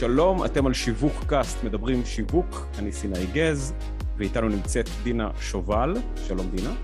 [0.00, 3.74] שלום, אתם על שיווק קאסט, מדברים שיווק, אני סיני גז,
[4.16, 5.96] ואיתנו נמצאת דינה שובל.
[6.26, 6.74] שלום דינה.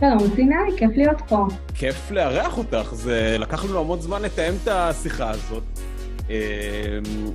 [0.00, 1.46] שלום סיני, כיף להיות פה.
[1.74, 5.62] כיף לארח אותך, זה לקח לנו המון זמן לתאם את השיחה הזאת.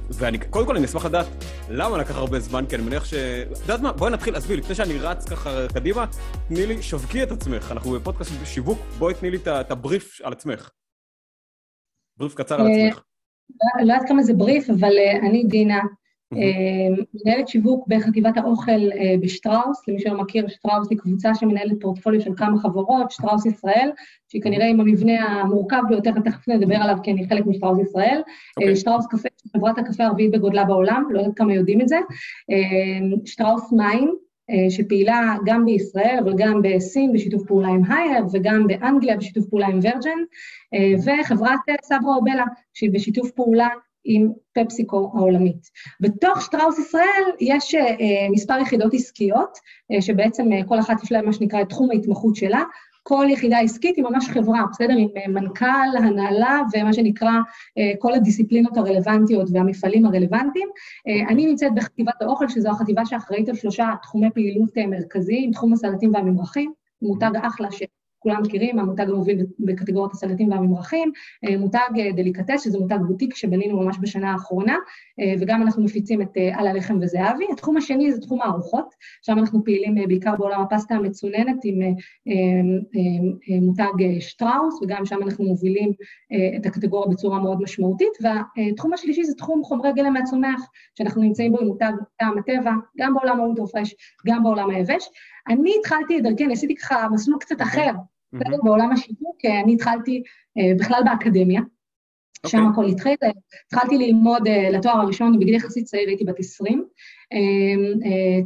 [0.10, 1.28] ואני, קודם כל אני אשמח לדעת
[1.70, 3.14] למה לקח הרבה זמן, כי אני מניח ש...
[3.14, 3.92] את יודעת מה?
[3.92, 6.06] בואי נתחיל, עזבי, לפני שאני רץ ככה קדימה,
[6.48, 10.70] תני לי, שווקי את עצמך, אנחנו בפודקאסט שיווק, בואי תני לי את הבריף על עצמך.
[12.18, 13.02] בריף קצר על עצמך.
[13.50, 15.80] לא יודעת כמה זה בריף, אבל אני דינה,
[17.26, 18.90] מנהלת שיווק בחטיבת האוכל
[19.22, 23.92] בשטראוס, למי שלא מכיר, שטראוס היא קבוצה שמנהלת פורטפוליו של כמה חברות, שטראוס ישראל,
[24.28, 28.22] שהיא כנראה עם המבנה המורכב ביותר, תכף נדבר עליו כי אני חלק משטראוס ישראל.
[28.60, 28.76] Okay.
[28.76, 31.98] שטראוס קפה, חברת הקפה הרביעית בגודלה בעולם, לא יודעת כמה יודעים את זה.
[33.26, 34.16] שטראוס מים,
[34.70, 39.80] שפעילה גם בישראל, אבל גם בסין בשיתוף פעולה עם הייר, וגם באנגליה בשיתוף פעולה עם
[39.84, 40.20] ורג'ן,
[41.06, 43.68] וחברת סברה אובלה, שהיא בשיתוף פעולה
[44.06, 45.70] עם פפסיקו העולמית.
[46.00, 47.76] בתוך שטראוס ישראל יש
[48.32, 49.58] מספר יחידות עסקיות,
[50.00, 52.64] שבעצם כל אחת יש להם מה שנקרא את תחום ההתמחות שלה,
[53.04, 54.94] כל יחידה עסקית היא ממש חברה, בסדר?
[54.98, 57.32] עם מנכ"ל, הנהלה ומה שנקרא
[58.00, 60.70] כל הדיסציפלינות הרלוונטיות והמפעלים הרלוונטיים.
[61.30, 66.74] אני נמצאת בחטיבת האוכל, שזו החטיבה שאחראית על שלושה תחומי פעילות מרכזיים, תחום הסלטים והממרחים,
[67.02, 67.84] מותג אחלה ש...
[68.26, 71.12] כולם מכירים, המותג המוביל בקטגוריית הסלטים והממרחים,
[71.60, 74.76] מותג דליקטס, שזה מותג בוטיק שבנינו ממש בשנה האחרונה,
[75.40, 77.46] וגם אנחנו מפיצים את על הלחם וזהבי.
[77.52, 81.80] התחום השני זה תחום הארוחות, שם אנחנו פעילים בעיקר בעולם הפסטה המצוננת עם
[83.62, 85.92] מותג שטראוס, וגם שם אנחנו מובילים
[86.56, 90.62] את הקטגוריה בצורה מאוד משמעותית, והתחום השלישי זה תחום חומרי גלם מהצומח,
[90.98, 93.96] שאנחנו נמצאים בו עם מותג טעם הטבע, גם בעולם האולטרופרש,
[94.28, 95.10] גם בעולם היבש.
[95.48, 97.92] אני התחלתי את דרכי, אני עשיתי ככה מסלול קצת אחר,
[98.36, 98.58] בסדר?
[98.64, 100.24] בעולם השיווק, אני התחלתי
[100.80, 101.62] בכלל באקדמיה,
[102.48, 103.16] שם הכל התחיל,
[103.68, 106.86] התחלתי ללמוד לתואר הראשון בגיל יחסית צעיר, הייתי בת 20,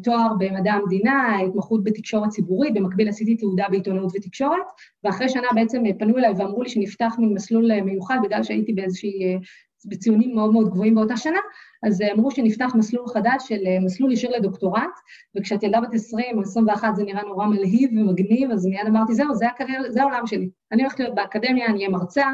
[0.04, 4.62] תואר במדע המדינה, התמחות בתקשורת ציבורית, במקביל עשיתי תעודה בעיתונות ותקשורת,
[5.04, 9.38] ואחרי שנה בעצם פנו אליי ואמרו לי שנפתח מין מסלול מיוחד, בגלל שהייתי באיזושהי,
[9.86, 11.40] בציונים מאוד מאוד גבוהים באותה שנה,
[11.84, 15.00] אז אמרו שנפתח מסלול חדש של מסלול ישיר לדוקטורט,
[15.38, 19.36] וכשאת ילדה בת 20 או 21 זה נראה נורא מלהיב ומגניב, אז מיד אמרתי, זהו,
[19.36, 20.50] זה הקריירה, זה העולם שלי.
[20.72, 22.26] אני הולכת להיות באקדמיה, אני אהיה מרצה,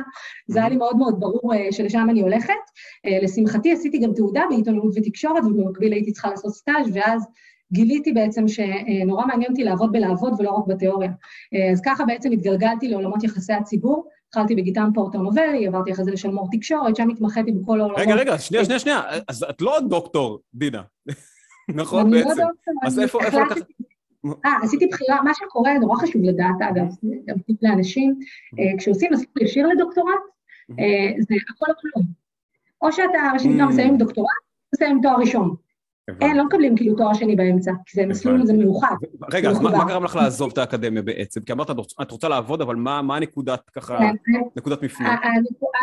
[0.47, 2.53] זה היה לי מאוד מאוד ברור שלשם אני הולכת.
[3.23, 7.27] לשמחתי עשיתי גם תעודה בעיתונות ותקשורת, ובמקביל הייתי צריכה לעשות סטאז' ואז
[7.73, 11.11] גיליתי בעצם שנורא מעניין אותי לעבוד בלעבוד ולא רק בתיאוריה.
[11.71, 14.07] אז ככה בעצם התגלגלתי לעולמות יחסי הציבור,
[14.37, 18.01] התחלתי בגיטם פורטר נובלי, עברתי אחרי זה לשלמור תקשורת, שם התמחיתי בכל העולמות.
[18.01, 20.81] רגע, רגע, שנייה, שנייה, שנייה, אז את לא דוקטור, דינה,
[21.69, 22.29] נכון בעצם?
[22.29, 23.57] לא דוקטור, אז איפה לקחת...
[24.45, 26.85] אה, עשיתי בחירה, מה שקורה, נורא חשוב לדעת, אגב,
[27.25, 28.15] גם לאנשים,
[28.77, 30.19] כשעושים מסלול ישיר לדוקטורט,
[31.19, 32.05] זה הכל או כלום.
[32.81, 34.29] או שאתה, ראשית גם מסיים דוקטורט,
[34.75, 35.55] מסיים תואר ראשון.
[36.21, 38.95] אין, לא מקבלים כאילו תואר שני באמצע, כי זה מסלול, זה מיוחד.
[39.31, 41.41] רגע, אז מה גרם לך לעזוב את האקדמיה בעצם?
[41.41, 41.69] כי אמרת,
[42.01, 43.99] את רוצה לעבוד, אבל מה הנקודת ככה,
[44.55, 45.15] נקודת מפנה?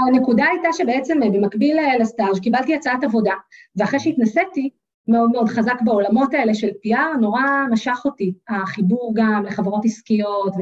[0.09, 3.35] הנקודה הייתה שבעצם במקביל לסטאז' קיבלתי הצעת עבודה,
[3.77, 4.71] ואחרי שהתנסיתי,
[5.09, 10.53] מאוד מאוד חזק בעולמות האלה של PR, נורא משך אותי, החיבור גם לחברות עסקיות,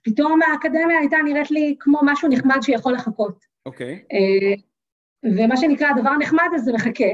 [0.00, 3.44] ופתאום האקדמיה הייתה נראית לי כמו משהו נחמד שיכול לחכות.
[3.66, 4.02] אוקיי.
[5.24, 7.04] ומה שנקרא, הדבר הנחמד הזה מחכה.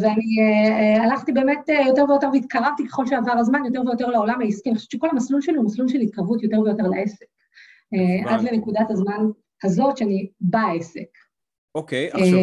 [0.00, 0.36] ואני
[1.00, 4.70] הלכתי באמת יותר ויותר והתקרבתי ככל שעבר הזמן, יותר ויותר לעולם העסקי.
[4.70, 7.26] אני חושבת שכל המסלול שלי הוא מסלול של התקרבות יותר ויותר לעסק.
[8.26, 9.26] עד לנקודת הזמן
[9.64, 11.08] הזאת שאני בעסק.
[11.74, 12.38] אוקיי, עכשיו,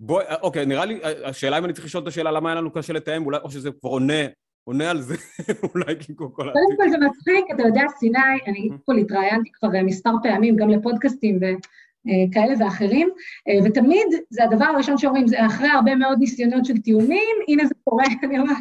[0.00, 2.92] בואי, אוקיי, נראה לי, השאלה אם אני צריך לשאול את השאלה למה היה לנו קשה
[2.92, 4.22] לתאם, אולי, או שזה כבר עונה,
[4.64, 5.14] עונה על זה,
[5.74, 6.42] אולי כאילו כל.
[6.42, 11.40] קודם כל זה מצחיק, אתה יודע, סיני, אני פה התראיינתי כבר מספר פעמים, גם לפודקאסטים,
[12.32, 13.08] כאלה ואחרים,
[13.64, 18.04] ותמיד זה הדבר הראשון שאומרים, זה אחרי הרבה מאוד ניסיונות של טיעונים, הנה זה קורה,
[18.24, 18.56] אני אומרת,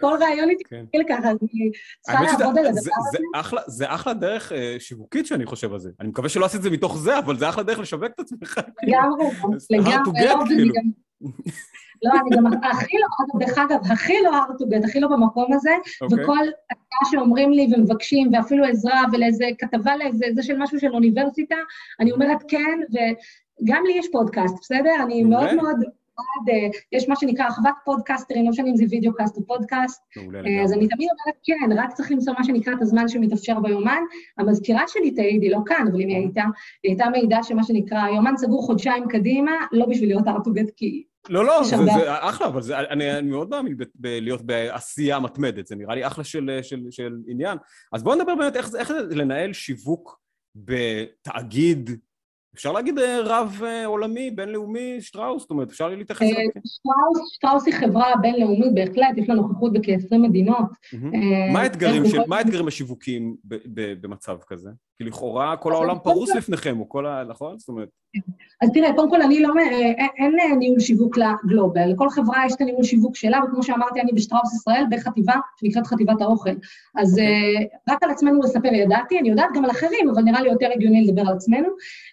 [0.00, 1.70] כל רעיון היא תתחיל ככה, אז אני
[2.00, 3.58] צריכה לעבוד על הדבר הזה.
[3.66, 5.90] זה אחלה דרך שיווקית שאני חושב על זה.
[6.00, 8.60] אני מקווה שלא עשית את זה מתוך זה, אבל זה אחלה דרך לשווק את עצמך.
[8.82, 9.26] לגמרי,
[9.70, 10.80] לגמרי.
[12.02, 15.52] לא, אני גם הכי לא, דרך אגב, הכי לא hard to get, הכי לא במקום
[15.52, 15.70] הזה,
[16.02, 16.38] וכל
[16.70, 21.56] הצעה שאומרים לי ומבקשים, ואפילו עזרה ולאיזה כתבה לאיזה, זה של משהו של אוניברסיטה,
[22.00, 24.94] אני אומרת כן, וגם לי יש פודקאסט, בסדר?
[25.02, 25.76] אני מאוד מאוד...
[26.92, 30.02] יש מה שנקרא אחוות פודקאסטרים, לא משנה אם זה videocast או פודקאסט,
[30.64, 34.02] אז אני תמיד אומרת כן, רק צריך למצוא מה שנקרא את הזמן שמתאפשר ביומן.
[34.38, 36.42] המזכירה שלי תעיד, היא לא כאן, אבל אם היא הייתה,
[36.82, 40.70] היא הייתה מעידה שמה שנקרא, יומן סגור חודשיים קדימה, לא בשביל להיות hard to get,
[40.76, 41.04] כי...
[41.28, 41.74] לא, לא, זה
[42.06, 47.58] אחלה, אבל אני מאוד מאמין בלהיות בעשייה מתמדת, זה נראה לי אחלה של עניין.
[47.92, 50.20] אז בואו נדבר באמת איך זה לנהל שיווק
[50.56, 51.90] בתאגיד
[52.54, 56.38] אפשר להגיד אה, רב אה, עולמי, בינלאומי, שטראוס, זאת אומרת, אפשר להתייחס אה, אליו.
[56.64, 60.66] שטראוס, שטראוס היא חברה בינלאומית בהחלט, יש לה נוכחות בכ-20 מדינות.
[61.52, 62.68] מה האתגרים של- מה האתגרים
[63.48, 64.70] ב- במצב כזה?
[64.98, 67.24] כי לכאורה כל העולם פרוס לפניכם, או כל ה...
[67.28, 67.58] נכון?
[67.58, 67.88] זאת אומרת,
[68.64, 72.46] אז תראה, קודם כל אני לא, אה, אין, אין אה, ניהול שיווק לגלובל, לכל חברה
[72.46, 76.50] יש את הניהול שיווק שלה, וכמו שאמרתי, אני בשטראוס ישראל בחטיבה שנקראת חטיבת האוכל.
[76.96, 80.48] אז אה, רק על עצמנו לספר ידעתי, אני יודעת גם על אחרים, אבל נראה לי
[80.48, 81.68] יותר הגיוני לדבר על עצמנו.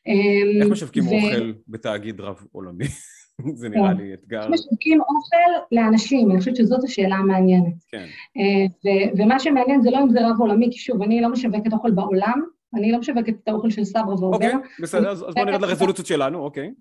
[0.08, 2.86] אה, איך משווקים ו- אוכל בתאגיד רב עולמי?
[3.62, 3.98] זה נראה כן.
[3.98, 7.74] לי אתגר, איך משווקים אוכל לאנשים, אני חושבת שזאת השאלה המעניינת.
[7.92, 8.06] כן.
[8.38, 11.92] אה, ומה שמעניין זה לא אם זה רב עולמי, כי שוב, אני לא משווקת אוכל
[11.92, 12.42] בעולם,
[12.76, 14.50] אני לא משווקת את האוכל של סברה אוקיי, ועוברה.
[14.82, 16.72] בסדר, אז בואו נרד לרזולוציות שלנו, אוקיי.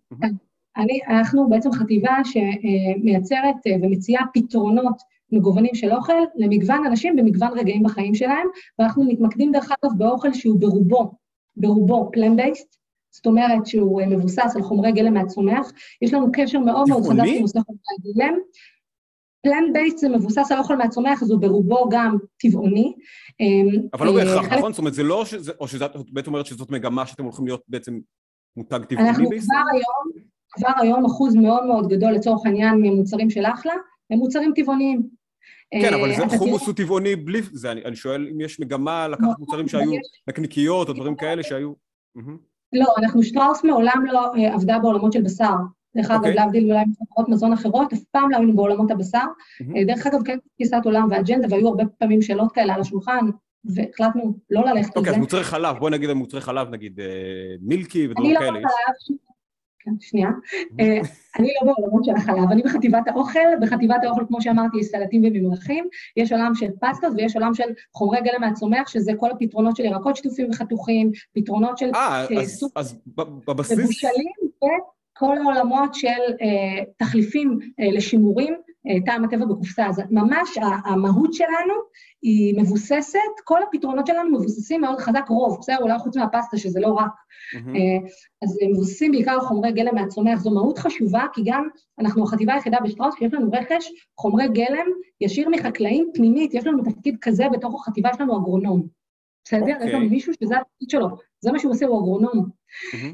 [0.76, 4.96] אני, אנחנו בעצם חטיבה שמייצרת אה, ומציעה פתרונות
[5.32, 8.46] מגוונים של אוכל למגוון אנשים במגוון רגעים בחיים שלהם,
[8.78, 11.12] ואנחנו מתמקדים דרך אגב באוכל שהוא ברובו,
[11.56, 12.76] ברובו פלן-בייסט,
[13.10, 15.72] זאת אומרת שהוא אה, מבוסס על חומרי גלם מהצומח,
[16.02, 17.37] יש לנו קשר מאוד מאוד חזק טבעוני?
[17.37, 18.38] עם נושא חומרי הגלם.
[19.42, 22.94] פלן-בייסט זה מבוסס על אוכל מהצומח, אז הוא ברובו גם טבעוני.
[23.40, 24.72] אה, אבל לא אה, בהכרח, חלק- נכון?
[24.72, 25.25] זאת אומרת, זה לא
[25.60, 27.98] או שאת בעצם אומרת שזאת מגמה שאתם הולכים להיות בעצם
[28.56, 29.58] מותג טבעוני אנחנו בישראל?
[29.60, 33.72] כבר היום, כבר היום אחוז מאוד מאוד גדול לצורך העניין ממוצרים של אחלה,
[34.10, 35.02] הם מוצרים טבעוניים.
[35.82, 39.08] כן, אה, אבל זה אתה חומוס הוא טבעוני בלי זה, אני שואל אם יש מגמה
[39.08, 39.90] לקחת נכון, מוצרים שהיו
[40.28, 41.72] נקניקיות או דברים כאלה שהיו...
[42.72, 45.54] לא, אנחנו שטראוס מעולם לא אה, עבדה בעולמות של בשר.
[45.96, 46.34] דרך אגב, אוקיי.
[46.34, 49.19] להבדיל אולי מחברות מזון אחרות, אף פעם לא היינו בעולמות הבשר.
[49.76, 53.26] אה, דרך אגב, כן תפיסת עולם ואג'נדה, והיו הרבה פעמים שאלות כאלה על השולחן,
[53.64, 55.16] והחלטנו לא ללכת על אוקיי, זה.
[55.16, 57.06] אז מוצרי חלב, בואי נגיד על מוצרי חלב, נגיד אה,
[57.60, 58.50] מילקי אני ודברים לא כאלה.
[58.50, 59.19] בחלב,
[59.84, 60.28] כן, שנייה.
[60.81, 60.98] אה,
[61.38, 65.88] אני לא בעולמות של החלב, אני בחטיבת האוכל, בחטיבת האוכל, כמו שאמרתי, יש סלטים וממרחים,
[66.16, 67.64] יש עולם של פסטות ויש עולם של
[67.94, 72.26] חומרי גלם מהצומח, שזה כל הפתרונות של ירקות שטופים וחתוכים, פתרונות של אה,
[72.75, 72.98] אז-
[73.46, 73.78] בבסיס...
[73.78, 74.32] מבושלים
[75.20, 76.08] וכל העולמות של
[76.43, 78.55] אה, תחליפים אה, לשימורים,
[78.88, 79.87] אה, טעם הטבע בקופסה.
[79.87, 81.75] אז ממש המהות שלנו
[82.22, 85.76] היא מבוססת, כל הפתרונות שלנו מבוססים מאוד חזק רוב, בסדר?
[85.81, 87.12] אולי חוץ מהפסטה, שזה לא רק.
[87.55, 88.08] אה,
[88.43, 90.38] אז הם מבוססים בעיקר על חומרי גלם מהצומח.
[90.38, 91.69] זו מהות חשובה, כי גם
[91.99, 94.87] אנחנו החטיבה היחידה בשטראוס, שיש לנו רכש חומרי גלם
[95.20, 99.00] ישיר מחקלאים פנימית, יש לנו תפקיד כזה בתוך החטיבה, יש לנו אגרונום.
[99.44, 99.73] בסדר?
[99.73, 99.88] אוקיי.
[99.88, 101.08] יש לנו מישהו שזה התפקיד שלו,
[101.40, 102.48] זה מה שהוא עושה, הוא אגרונום.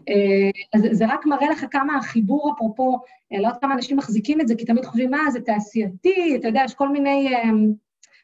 [0.08, 2.99] אה, אז זה רק מראה לך כמה החיבור, אפרופו,
[3.32, 6.49] אה, לא יודעת כמה אנשים מחזיקים את זה, כי תמיד חושבים, מה, זה תעשייתי, אתה
[6.49, 7.43] יודע, יש כל מיני אה,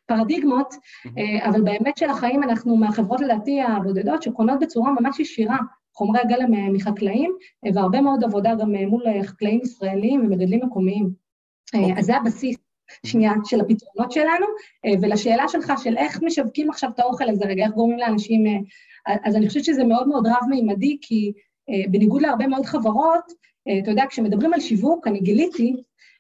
[0.07, 0.75] פרדיגמות,
[1.19, 5.57] אה, אבל באמת של החיים אנחנו מהחברות, לדעתי, הבודדות, שקונות בצורה ממש ישירה
[5.95, 7.33] חומרי הגלם מחקלאים,
[7.75, 11.11] והרבה מאוד עבודה גם מול חקלאים ישראלים ומגדלים מקומיים.
[11.75, 11.95] אוקיי.
[11.99, 12.57] אז זה הבסיס.
[13.07, 14.47] שנייה, של הפתרונות שלנו,
[15.03, 18.45] ולשאלה שלך של איך משווקים עכשיו את האוכל הזה, רגע, איך גורמים לאנשים...
[19.07, 21.33] אז אני חושבת שזה מאוד מאוד רב-מימדי, כי
[21.71, 23.33] אה, בניגוד להרבה מאוד חברות,
[23.69, 25.75] אה, אתה יודע, כשמדברים על שיווק, אני גיליתי,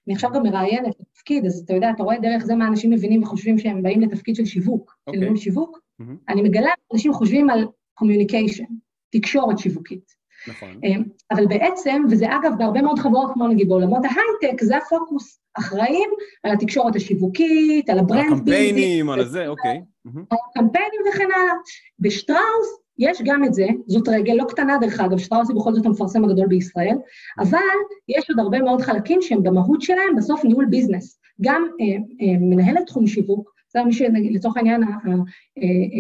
[0.06, 3.23] אני עכשיו גם מראיינת לתפקיד, אז אתה יודע, אתה רואה דרך זה מה אנשים מבינים
[3.23, 5.37] וחושבים שהם באים לתפקיד של שיווק, של אוקיי.
[5.37, 6.17] שיווק, מהמם.
[6.29, 7.67] אני מגלה, אנשים חושבים על
[8.00, 8.73] communication,
[9.11, 10.22] תקשורת שיווקית.
[10.49, 10.81] נכון.
[10.85, 10.91] אה,
[11.31, 15.43] אבל בעצם, וזה אגב בהרבה מאוד חברות, כמו נגיד בעולמות ההייטק, זה הפוקוס.
[15.59, 16.11] אחראים
[16.43, 19.83] על התקשורת השיווקית, על ה brand הקמפיינים, על זה, אוקיי.
[20.05, 20.25] מהמם.
[20.55, 21.55] קמפיינים וכן הלאה.
[21.99, 25.87] בשטראוס יש גם את זה, זאת רגל לא קטנה דרך אגב, שטראוס היא בכל זאת
[25.87, 26.97] המפרסם הגדול בישראל,
[27.39, 27.59] אבל
[28.09, 31.20] יש עוד הרבה מאוד חלקים שהם במהות שלהם בסוף ניהול ביזנס.
[31.41, 31.87] גם אה,
[32.27, 34.82] אה, מנהלת תחום שיווק, זה מי שלצורך העניין,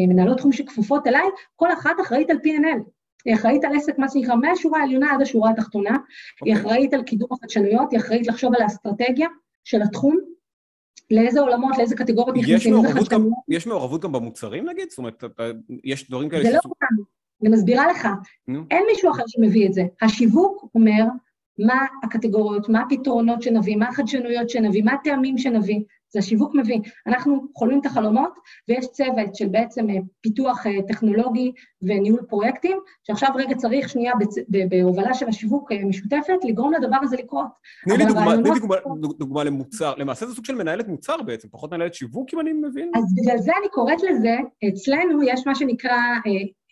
[0.08, 1.24] מנהלות תחום שכפופות אליי,
[1.56, 2.82] כל אחת אחראית על P&L.
[3.24, 5.98] היא אחראית על עסק, מה שנקרא, מהשורה העליונה עד השורה התחתונה, היא
[6.40, 6.54] אוקיי.
[6.54, 9.28] אחראית על קידום החדשנויות, היא אחראית לחשוב על האסטרטגיה
[9.64, 10.18] של התחום,
[11.10, 13.32] לאיזה עולמות, לאיזה קטגוריות נכנסים, איזה חדשנויות.
[13.48, 14.90] יש מעורבות גם במוצרים נגיד?
[14.90, 15.24] זאת אומרת,
[15.84, 16.96] יש דברים כאלה זה לא כאן,
[17.42, 18.08] אני מסבירה לך,
[18.48, 18.64] נו.
[18.70, 19.82] אין מישהו אחר שמביא את זה.
[20.02, 21.04] השיווק אומר
[21.58, 25.80] מה הקטגוריות, מה הפתרונות שנביא, מה החדשנויות שנביא, מה הטעמים שנביא,
[26.12, 26.78] זה השיווק מביא.
[27.06, 28.32] אנחנו חולמים את החלומות,
[28.68, 31.52] ויש צוות של בעצם אה, פיתוח אה, טכנולוגי
[31.82, 34.12] וניהול פרויקטים, שעכשיו רגע צריך שנייה
[34.68, 37.46] בהובלה של השיווק אה, משותפת, לגרום לדבר הזה לקרות.
[37.84, 41.22] תני לי דוגמה, תני לי הרעיונות- דוגמה- דוגמה למוצר, למעשה זה סוג של מנהלת מוצר
[41.22, 42.90] בעצם, פחות מנהלת שיווק אם אני מבין?
[42.94, 44.36] אז בגלל זה אני קוראת לזה,
[44.68, 45.96] אצלנו יש מה שנקרא,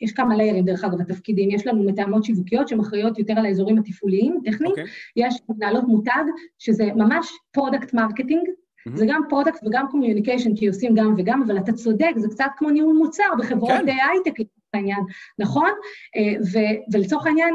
[0.00, 4.40] יש כמה layers דרך אגב בתפקידים, יש לנו מתאמות שיווקיות שמכירות יותר על האזורים התפעוליים,
[4.44, 4.84] טכניים, אוקיי.
[5.16, 6.24] יש מנהלות מותג,
[6.58, 8.48] שזה ממש product marketing,
[8.86, 8.98] מהמם.
[8.98, 12.70] זה גם product וגם communication, כי עושים גם וגם, אבל אתה צודק, זה קצת כמו
[12.70, 13.88] ניהול מוצר בחברות כן.
[13.88, 15.00] אה, הייטק לצורך העניין,
[15.38, 15.70] נכון?
[16.16, 17.54] אה, ו- ולצורך העניין,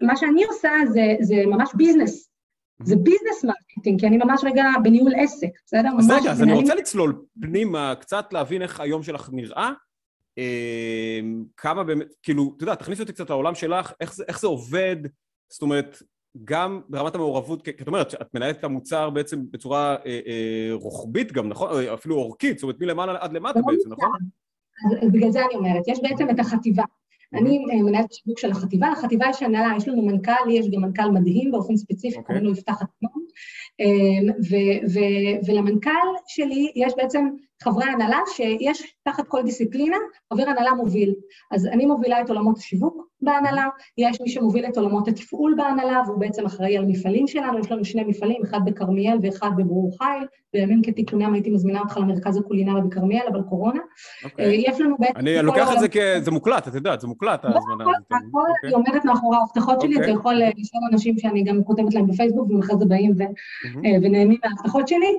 [0.00, 2.30] מה שאני עושה זה, זה ממש business.
[2.82, 5.88] זה business marketing, כי אני ממש רגע בניהול עסק, בסדר?
[5.98, 9.72] אז רגע, אז אני רוצה לצלול פנימה, קצת להבין איך היום שלך נראה,
[11.56, 14.96] כמה באמת, כאילו, אתה יודע, תכניסי אותי קצת לעולם שלך, איך זה, איך זה עובד,
[15.48, 16.02] זאת אומרת,
[16.44, 21.32] גם ברמת המעורבות, כי את אומרת שאת מנהלת את המוצר בעצם בצורה אה, אה, רוחבית
[21.32, 21.68] גם, נכון?
[21.94, 24.10] אפילו אורכית, זאת אומרת מלמעלה עד למטה בעצם, נכון?
[25.02, 26.82] אז בגלל זה אני אומרת, יש בעצם את החטיבה.
[27.34, 30.82] אני אה, מנהלת שיווק של החטיבה, לחטיבה יש הנהלה, יש לנו מנכ"ל, לי יש גם
[30.82, 32.18] מנכ"ל מדהים באופן ספציפי, okay.
[32.18, 32.24] אוקיי.
[32.24, 33.24] קוראים לו יפתח עצמון,
[35.46, 35.90] ולמנכ"ל
[36.26, 37.28] שלי יש בעצם
[37.62, 39.96] חברי הנהלה שיש תחת כל דיסציפלינה
[40.32, 41.14] חבר הנהלה מוביל.
[41.50, 43.68] אז אני מובילה את עולמות השיווק בהנהלה,
[43.98, 47.84] יש מי שמוביל את עולמות התפעול בהנהלה, והוא בעצם אחראי על מפעלים שלנו, יש לנו
[47.84, 53.26] שני מפעלים, אחד בכרמיאל ואחד בברור חיל, בימים כתיקונם הייתי מזמינה אותך למרכז הקולינרי בכרמיאל,
[53.32, 53.80] אבל קורונה.
[53.80, 54.24] Okay.
[54.24, 54.46] אוקיי.
[54.46, 55.18] אה, יש לנו בעצם...
[55.18, 55.96] אני לוקח את זה כ...
[56.20, 58.06] זה מוקלט, את יודעת, זה מוקלט, ההזמנה הזאת.
[58.06, 58.70] הכל, אני אוקיי.
[58.70, 60.14] עומדת מאחורי ההבטחות שלי, אתה אוקיי.
[60.14, 64.38] יכול אה, לשאול אנשים שאני גם כותבת להם בפייסבוק, והם אחרי זה באים אה, ונהנים
[64.44, 65.18] מההבטחות שלי.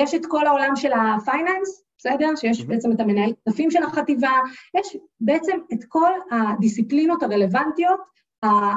[0.00, 2.36] יש את כל העולם של ה finance, בסדר?
[2.36, 2.66] שיש mm-hmm.
[2.66, 4.32] בעצם את המנהל כספים של החטיבה,
[4.76, 8.00] יש בעצם את כל הדיסציפלינות הרלוונטיות
[8.44, 8.74] אה,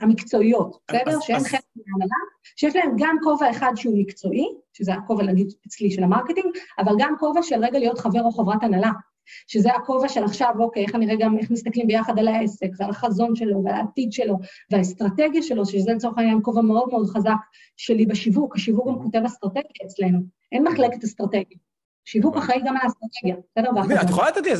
[0.00, 1.20] המקצועיות, בסדר?
[1.20, 2.16] שהן חלק מהנהלה,
[2.56, 6.46] שיש להם גם כובע אחד שהוא מקצועי, שזה הכובע, נגיד, אצלי של ה marketing,
[6.78, 8.90] אבל גם כובע של רגע להיות חבר או חברת הנהלה.
[9.46, 13.36] שזה הכובע של עכשיו, אוקיי, איך אני רגע, איך מסתכלים ביחד על העסק, ועל החזון
[13.36, 14.38] שלו, ועל העתיד שלו,
[14.70, 17.30] והאסטרטגיה שלו, שזה לצורך העניין כובע מאוד מאוד חזק
[17.76, 20.18] שלי בשיווק, השיווק גם כותב אסטרטגיה אצלנו,
[20.52, 21.58] אין מחלקת אסטרטגיה.
[22.04, 24.02] שיווק אחראי גם על האסטרטגיה, בסדר?
[24.02, 24.52] את יכולה לתת לי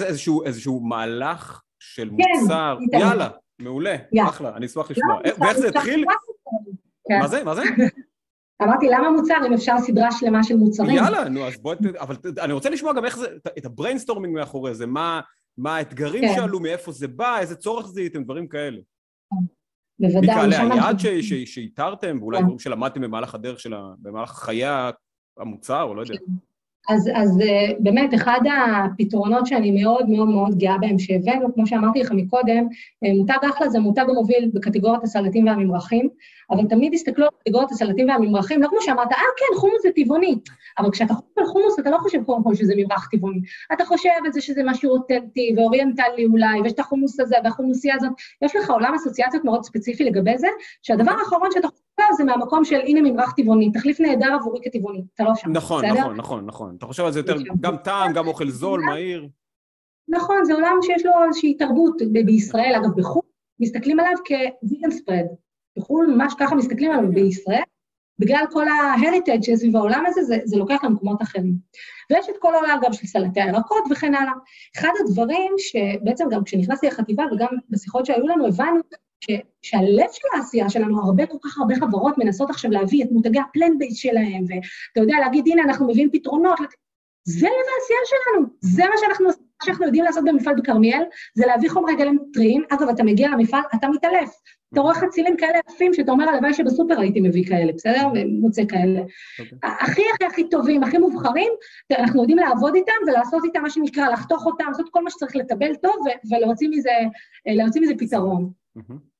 [0.44, 2.78] איזשהו מהלך של כן, מוצר?
[2.92, 3.28] יאללה,
[3.58, 3.96] מעולה,
[4.28, 5.20] אחלה, אני אשמח לשמוע.
[5.40, 6.04] ואיך זה התחיל?
[7.20, 7.44] מה זה?
[7.44, 7.62] מה זה?
[8.64, 10.96] אמרתי, למה מוצר אם אפשר סדרה שלמה של מוצרים?
[10.96, 13.26] יאללה, נו, אז בואי, אבל אני רוצה לשמוע גם איך זה,
[13.58, 15.20] את ה brainstorming מאחורי זה, מה
[15.76, 16.34] האתגרים כן.
[16.34, 18.80] שעלו, מאיפה זה בא, איזה צורך זיהיתם, דברים כאלה.
[19.98, 20.20] בוודאי.
[20.20, 20.96] מי קהלי היעד
[21.44, 24.64] שאיתרתם, ואולי דברים שלמדתם במהלך הדרך של, במהלך חיי
[25.38, 26.14] המוצר, או לא יודע.
[26.88, 32.00] אז, אז אה, באמת, אחד הפתרונות שאני מאוד מאוד מאוד גאה בהם שהבאנו, כמו שאמרתי
[32.00, 32.66] לך מקודם,
[33.04, 36.08] אה, מותג אחלה זה מותג המוביל בקטגוריית הסלטים והממרחים,
[36.52, 40.38] אבל תמיד הסתכלו על קטגוריית הסלטים והממרחים, לא כמו שאמרת, אה כן, חומוס זה טבעוני,
[40.78, 43.40] אבל כשאתה חושב על חומוס, אתה לא חושב קודם כל שזה ממרח טבעוני,
[43.72, 48.12] אתה חושב את זה שזה משהו אותנטי ואוריינטלי אולי, ויש את החומוס הזה והחומוסייה הזאת,
[48.42, 50.48] יש לך עולם אסוציאציות מאוד ספציפי לגבי זה,
[50.82, 51.82] שהדבר האחרון שאתה חושב
[52.16, 56.00] זה מהמקום של הנה ממרח טבעוני, תחליף נהדר עבורי כטבעוני, אתה לא שם, נכון, בסדר?
[56.00, 56.74] נכון, נכון, נכון.
[56.78, 59.28] אתה חושב על זה יותר, גם טעם, גם אוכל זול, מהיר.
[60.08, 63.22] נכון, זה עולם שיש לו איזושהי תרבות בישראל, אגב, בחו"ל,
[63.60, 65.26] מסתכלים עליו כוויגן ספרד.
[65.78, 67.62] בחו"ל ממש ככה מסתכלים עליו בישראל,
[68.18, 71.54] בגלל כל ההריטג' שסביב העולם הזה, זה, זה לוקח למקומות אחרים.
[72.10, 74.32] ויש את כל העולם גם של סלטי הירקות וכן הלאה.
[74.76, 78.80] אחד הדברים שבעצם גם כשנכנסתי לחטיבה וגם בשיחות שהיו לנו, הבנו
[79.24, 79.30] ש,
[79.62, 83.78] שהלב של העשייה שלנו, הרבה, כל כך הרבה חברות מנסות עכשיו להביא את מותגי הפלן
[83.78, 86.58] בייס שלהם, ואתה יודע, להגיד, הנה, אנחנו מביאים פתרונות.
[87.24, 91.02] זה לב העשייה שלנו, זה מה שאנחנו, מה שאנחנו יודעים לעשות במפעל בכרמיאל,
[91.34, 92.62] זה להביא חומרי גלם טריים.
[92.70, 94.30] אגב, אתה מגיע למפעל, אתה מתעלף.
[94.72, 98.08] אתה רואה חצילים כאלה יפים, שאתה אומר, הלוואי שבסופר הייתי מביא כאלה, בסדר?
[98.14, 99.00] ומוצא כאלה.
[99.40, 99.58] אוקיי.
[99.62, 101.52] הכי הכי הכי טובים, הכי מובחרים,
[101.92, 105.74] אנחנו יודעים לעבוד איתם ולעשות איתם מה שנקרא, לחתוך אותם, לעשות כל מה שצריך לטבל
[105.74, 105.96] טוב
[106.30, 106.90] ולהוציא מזה,
[107.80, 108.50] מזה פתרון.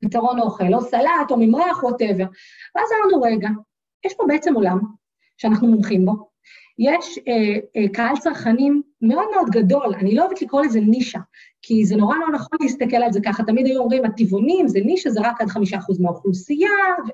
[0.00, 2.24] פתרון אוכל, או סלט, או ממרח, ווטאבר.
[2.76, 3.48] ואז אמרנו, רגע,
[4.06, 4.78] יש פה בעצם עולם
[5.36, 6.31] שאנחנו מומחים בו,
[6.82, 7.34] יש אה,
[7.76, 11.18] אה, קהל צרכנים מאוד מאוד גדול, אני לא אוהבת לקרוא לזה נישה,
[11.62, 15.10] כי זה נורא לא נכון להסתכל על זה ככה, תמיד היו אומרים, הטבעונים זה נישה,
[15.10, 16.70] זה רק עד חמישה אחוז מהאוכלוסייה,
[17.08, 17.10] ו...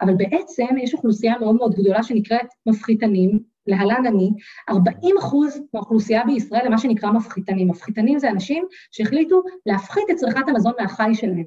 [0.00, 4.30] אבל בעצם יש אוכלוסייה מאוד מאוד גדולה שנקראת מפחיתנים, להלן אני,
[4.68, 7.68] 40 אחוז מהאוכלוסייה בישראל למה שנקרא מפחיתנים.
[7.68, 11.44] מפחיתנים זה אנשים שהחליטו להפחית את צריכת המזון מהחי שלהם.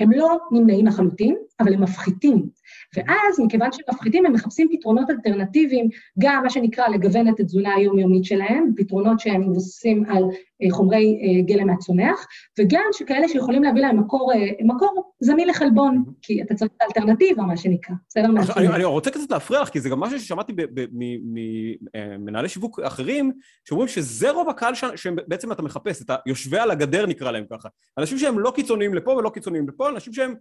[0.00, 2.48] הם לא נמנעים לחלוטין, אבל הם מפחיתים.
[2.96, 8.24] ואז, מכיוון שהם מפחיתים, הם מחפשים פתרונות אלטרנטיביים, גם מה שנקרא לגוון את התזונה היומיומית
[8.24, 10.24] שלהם, פתרונות שהם מבוססים על
[10.62, 12.26] אה, חומרי אה, גלם מהצומח,
[12.58, 17.42] וגם שכאלה שיכולים להביא להם מקור, אה, מקור זמין לחלבון, כי אתה צריך את האלטרנטיבה,
[17.42, 18.28] מה שנקרא, בסדר?
[18.56, 20.52] אני, אני רוצה קצת להפריע לך, כי זה גם משהו ששמעתי
[20.92, 23.32] ממנהלי שיווק אחרים,
[23.64, 27.68] שאומרים שזה רוב הקהל שבעצם אתה מחפש, את היושבי על הגדר נקרא להם ככה.
[27.98, 30.34] אנשים שהם לא קיצוניים לפה ולא קיצוניים לפה, אנשים שהם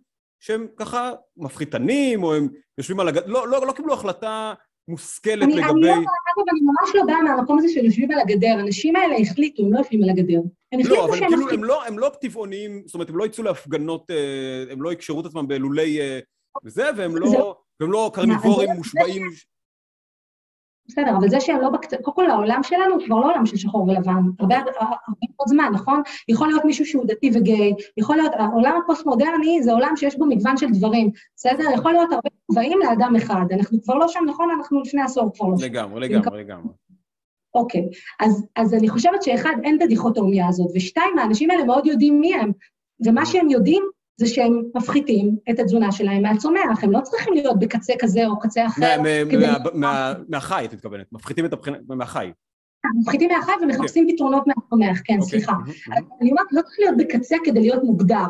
[0.44, 2.48] שהם ככה מפחיתנים, או הם
[2.78, 4.54] יושבים על הגדר, לא, לא, לא קיבלו החלטה
[4.88, 5.70] מושכלת אני, לגבי...
[5.70, 8.48] אני לא, אגב, אני ממש לא באה מהמקום הזה של יושבים על הגדר.
[8.58, 10.40] האנשים האלה החליטו, הם לא יושבים על הגדר.
[10.72, 14.12] הם לא, אבל כאילו הם לא, הם לא טבעונים, זאת אומרת, הם לא יצאו להפגנות,
[14.12, 16.20] אה, הם לא יקשרו את עצמם בלולי אה,
[16.64, 19.22] וזה, והם לא, והם לא קרניבורים מושבעים.
[20.88, 23.58] בסדר, אבל זה שהם לא בקצה, קודם כל העולם שלנו הוא כבר לא עולם של
[23.58, 24.56] שחור ולבן, הרבה
[25.36, 26.02] מאוד זמן, נכון?
[26.28, 30.58] יכול להיות מישהו שהוא דתי וגיי, יכול להיות, העולם הפוסט-מודרני זה עולם שיש בו מגוון
[30.58, 31.64] של דברים, בסדר?
[31.74, 34.50] יכול להיות הרבה צבעים לאדם אחד, אנחנו כבר לא שם, נכון?
[34.58, 35.66] אנחנו לפני עשור כבר לא שם.
[35.66, 36.74] לגמרי, לגמרי, לגמרי.
[37.56, 42.20] אוקיי, אז, אז אני חושבת שאחד, אין את הדיכוטומיה הזאת, ושתיים, האנשים האלה מאוד יודעים
[42.20, 42.52] מי הם,
[43.06, 43.84] ומה שהם יודעים
[44.18, 48.66] זה שהם מפחיתים את התזונה שלהם מהצומח, הם לא צריכים להיות בקצה כזה או קצה
[48.66, 49.02] אחר.
[50.28, 52.32] מהחי, את מתכוונת, מפחיתים את הבחינה, מהחי.
[53.02, 54.14] מפחיתים מהחי ומחפשים כן.
[54.14, 55.30] פתרונות מהצומח, כן, אוקיי.
[55.30, 55.54] סליחה.
[56.22, 58.26] אני אומרת, לא צריך להיות בקצה כדי להיות מוגדר,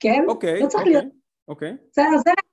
[0.00, 0.24] כן?
[0.28, 1.04] אוקיי, לא צריך להיות...
[1.48, 1.76] אוקיי.
[1.92, 2.02] זה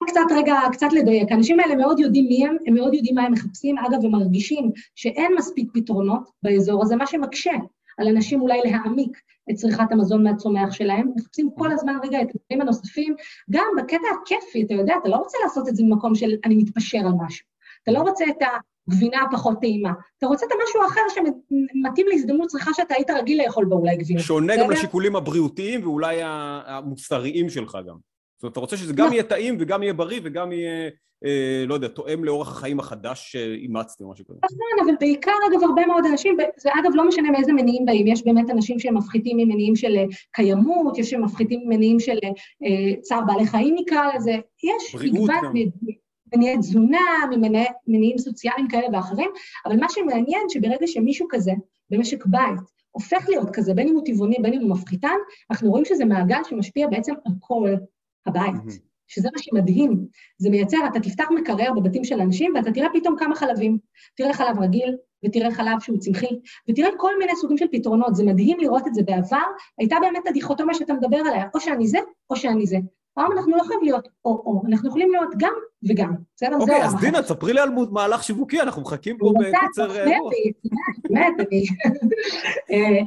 [0.06, 1.32] קצת רגע, קצת לדייק.
[1.32, 3.78] האנשים האלה מאוד יודעים מי הם, הם מאוד יודעים מה הם מחפשים.
[3.78, 7.54] אגב, הם מרגישים שאין מספיק פתרונות באזור הזה, מה שמקשה
[7.98, 9.18] על אנשים אולי להעמיק
[9.52, 13.16] את צריכת המזון מהצומח שלהם, מחפשים כל הזמן רגע את הדברים הנוספים,
[13.50, 16.98] גם בקטע הכיפי, אתה יודע, אתה לא רוצה לעשות את זה במקום של אני מתפשר
[16.98, 17.46] על משהו.
[17.84, 18.44] אתה לא רוצה את
[18.88, 23.66] הגבינה הפחות טעימה, אתה רוצה את המשהו אחר שמתאים להזדמנות צריכה שאתה היית רגיל לאכול
[23.66, 24.20] בה אולי גבינה.
[24.20, 28.09] שונה גם לשיקולים הבריאותיים ואולי המוסריים שלך גם.
[28.40, 29.12] זאת אומרת, אתה רוצה שזה גם לא.
[29.12, 30.90] יהיה טעים וגם יהיה בריא וגם יהיה,
[31.26, 34.40] אה, לא יודע, תואם לאורח החיים החדש שאימצתם או משהו כזה.
[34.44, 38.26] נכון, אבל בעיקר, אגב, הרבה מאוד אנשים, זה אגב לא משנה מאיזה מניעים באים, יש
[38.26, 42.18] באמת אנשים שהם מפחיתים ממניעים של אה, קיימות, יש שהם מפחיתים ממניעים של
[42.64, 45.54] אה, צער בעלי חיים נקרא לזה, יש מגוון
[46.36, 47.00] מניעי תזונה,
[47.88, 49.30] ממניעים סוציאליים כאלה ואחרים,
[49.66, 51.52] אבל מה שמעניין שברגע שמישהו כזה
[51.90, 52.60] במשק בית
[52.92, 55.16] הופך להיות כזה, בין אם הוא טבעוני, בין אם הוא מפחיתן,
[55.52, 57.70] אנחנו רואים שזה מעגל שמשפיע בעצם על כל
[58.26, 58.80] הבית.
[59.08, 60.06] שזה מה שמדהים.
[60.38, 63.78] זה מייצר, אתה תפתח מקרר בבתים של אנשים ואתה תראה פתאום כמה חלבים.
[64.16, 64.96] תראה חלב רגיל,
[65.26, 68.16] ותראה חלב שהוא צמחי, ותראה כל מיני סוגים של פתרונות.
[68.16, 69.46] זה מדהים לראות את זה בעבר.
[69.78, 72.00] הייתה באמת הדיכוטומיה שאתה מדבר עליה, או שאני זה,
[72.30, 72.78] או שאני זה.
[73.20, 75.54] היום אנחנו לא יכולים להיות או-או, אנחנו יכולים להיות גם
[75.90, 76.58] וגם, בסדר?
[76.60, 80.34] אוקיי, אז דינה, תספרי לי על מהלך שיווקי, אנחנו מחכים פה בקיצר אה, רוח.
[81.10, 81.66] באמת, אני...
[82.72, 83.00] אה,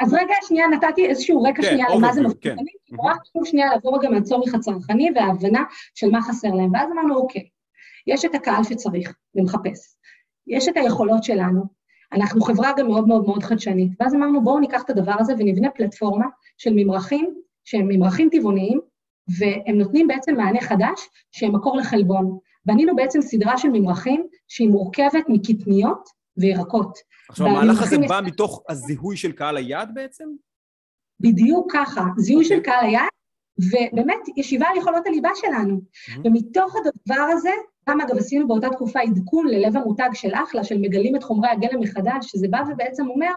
[0.00, 2.52] אז רגע, שנייה, נתתי איזשהו רקע כן, שנייה למה זה מפחיד.
[2.92, 6.72] נורא חשוב שנייה לעבור רגע מהצורך הצרכני וההבנה של מה חסר להם.
[6.72, 7.48] ואז אמרנו, אוקיי,
[8.06, 9.96] יש את הקהל שצריך ומחפש,
[10.46, 11.82] יש את היכולות שלנו,
[12.12, 15.70] אנחנו חברה גם מאוד מאוד מאוד חדשנית, ואז אמרנו, בואו ניקח את הדבר הזה ונבנה
[15.70, 16.26] פלטפורמה
[16.58, 18.80] של ממרחים, שהם ממרחים טבעוניים,
[19.38, 22.38] והם נותנים בעצם מענה חדש שהם מקור לחלבון.
[22.66, 26.98] בנינו בעצם סדרה של ממרחים שהיא מורכבת מקטניות וירקות.
[27.28, 30.24] עכשיו, המהלך הזה בא מתוך הזיהוי של קהל היעד בעצם?
[31.20, 33.08] בדיוק ככה, זיהוי של קהל היעד,
[33.58, 35.80] ובאמת ישיבה על יכולות הליבה שלנו.
[36.24, 37.50] ומתוך הדבר הזה,
[37.88, 41.80] גם אגב עשינו באותה תקופה עדכון ללב המותג של אחלה, של מגלים את חומרי הגלם
[41.80, 43.30] מחדש, שזה בא ובעצם אומר,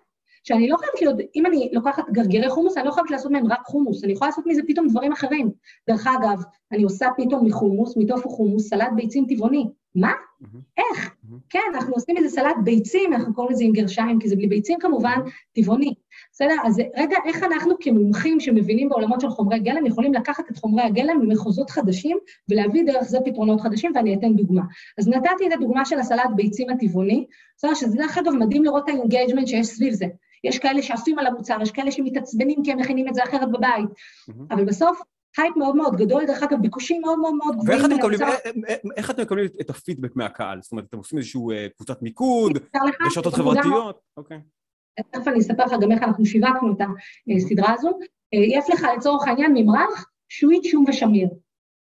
[0.48, 3.62] שאני לא חייבת להיות, אם אני לוקחת גרגירי חומוס, אני לא חייבת לעשות מהם רק
[3.66, 5.52] חומוס, אני יכולה לעשות מזה פתאום דברים אחרים.
[5.90, 9.66] דרך אגב, אני עושה פתאום מחומוס, מטופו חומוס, סלט ביצים טבעוני.
[9.96, 10.12] מה?
[10.78, 11.16] איך?
[11.50, 14.80] כן, אנחנו עושים איזה סלט ביצים, אנחנו קוראים לזה עם גרשיים, כי זה בלי ביצים
[14.80, 15.20] כמובן,
[15.54, 15.94] טבעוני.
[16.32, 16.56] בסדר?
[16.64, 21.20] אז רגע, איך אנחנו כמומחים שמבינים בעולמות של חומרי גלם, יכולים לקחת את חומרי הגלם
[21.22, 22.18] ממחוזות חדשים
[22.50, 24.62] ולהביא דרך זה פתרונות חדשים, ואני אתן דוגמה.
[24.98, 27.26] אז נתתי את הדוגמה של הסלט ביצים הטבעוני,
[27.58, 27.74] בסדר?
[27.74, 30.06] שזה דרך אגב מדהים לראות את ה engagement שיש סביב זה.
[30.46, 33.90] יש כאלה שעפים על המוצר, יש כאלה שמתעצבנים כי הם מכינים את זה אחרת בבית.
[34.52, 35.02] אבל בסוף,
[35.38, 37.70] הייפ מאוד מאוד גדול, דרך אגב, ביקושים מאוד מאוד מאוד גבוהים.
[37.70, 38.36] ואיך אתם מקבלים, אה,
[38.70, 40.62] אה, איך אתם מקבלים את הפידבק מהקהל?
[40.62, 42.58] זאת אומרת, אתם עושים איזושהי אה, קבוצת מיקוד,
[43.06, 44.00] רשתות חברתיות?
[44.18, 44.40] אוקיי.
[45.12, 46.82] תכף אני אספר לך גם איך אנחנו שיווקנו את
[47.38, 48.00] הסדרה הזו.
[48.32, 51.28] יש לך לצורך העניין ממרח, שעועית, שום ושמיר.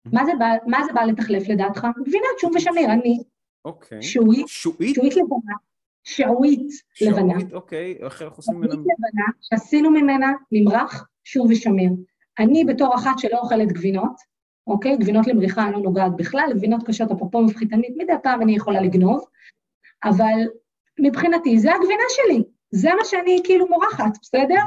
[0.06, 1.88] מה זה בא לתחלף לדעתך?
[2.06, 3.24] גבינת שום ושמיר, אני.
[3.66, 4.04] אוקיי.
[4.04, 5.54] שעועית, שעועית לבנה,
[6.10, 6.68] שעועית
[7.02, 7.34] לבנה.
[7.40, 8.72] שעועית, אוקיי, איך עושים ממנה?
[8.72, 11.92] שעועית לבנה, שעשינו ממנה ממרח, שום ושמיר.
[12.40, 14.16] אני בתור אחת שלא אוכלת גבינות,
[14.68, 14.98] אוקיי?
[14.98, 19.26] גבינות למריחה אני לא נוגעת בכלל, גבינות קשות אפרופו מפחיתנית, מדי פעם אני יכולה לגנוב,
[20.04, 20.40] אבל
[21.00, 24.62] מבחינתי זה הגבינה שלי, זה מה שאני כאילו מורחת, בסדר?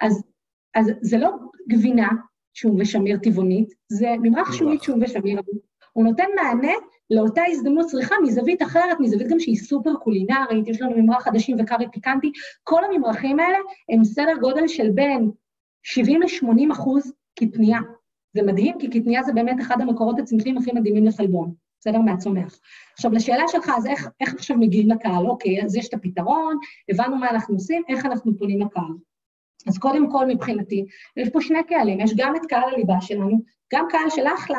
[0.00, 0.22] אז,
[0.74, 1.30] אז זה לא
[1.68, 2.08] גבינה
[2.54, 5.40] שום ושמיר טבעונית, זה ממרח שומית שום ושמיר.
[5.92, 6.72] הוא נותן מענה
[7.10, 11.86] לאותה הזדמנות צריכה מזווית אחרת, מזווית גם שהיא סופר קולינרית, יש לנו ממרח חדשים וקארי
[11.92, 12.32] פיקנטי,
[12.64, 15.30] כל הממרחים האלה הם סדר גודל של בין
[15.82, 17.78] 70 ל-80 אחוז קטניה.
[18.34, 21.98] זה מדהים, כי קטניה זה באמת אחד המקורות הצמחיים הכי מדהימים לחלבון, בסדר?
[21.98, 22.58] מהצומח.
[22.92, 25.26] עכשיו, לשאלה שלך, אז איך, איך עכשיו מגיעים לקהל?
[25.26, 26.56] אוקיי, אז יש את הפתרון,
[26.88, 28.92] הבנו מה אנחנו עושים, איך אנחנו פונים לקהל.
[29.66, 30.84] אז קודם כל, מבחינתי,
[31.16, 33.42] יש פה שני קהלים, יש גם את קהל הליבה שלנו,
[33.72, 34.58] גם קהל של אחלה.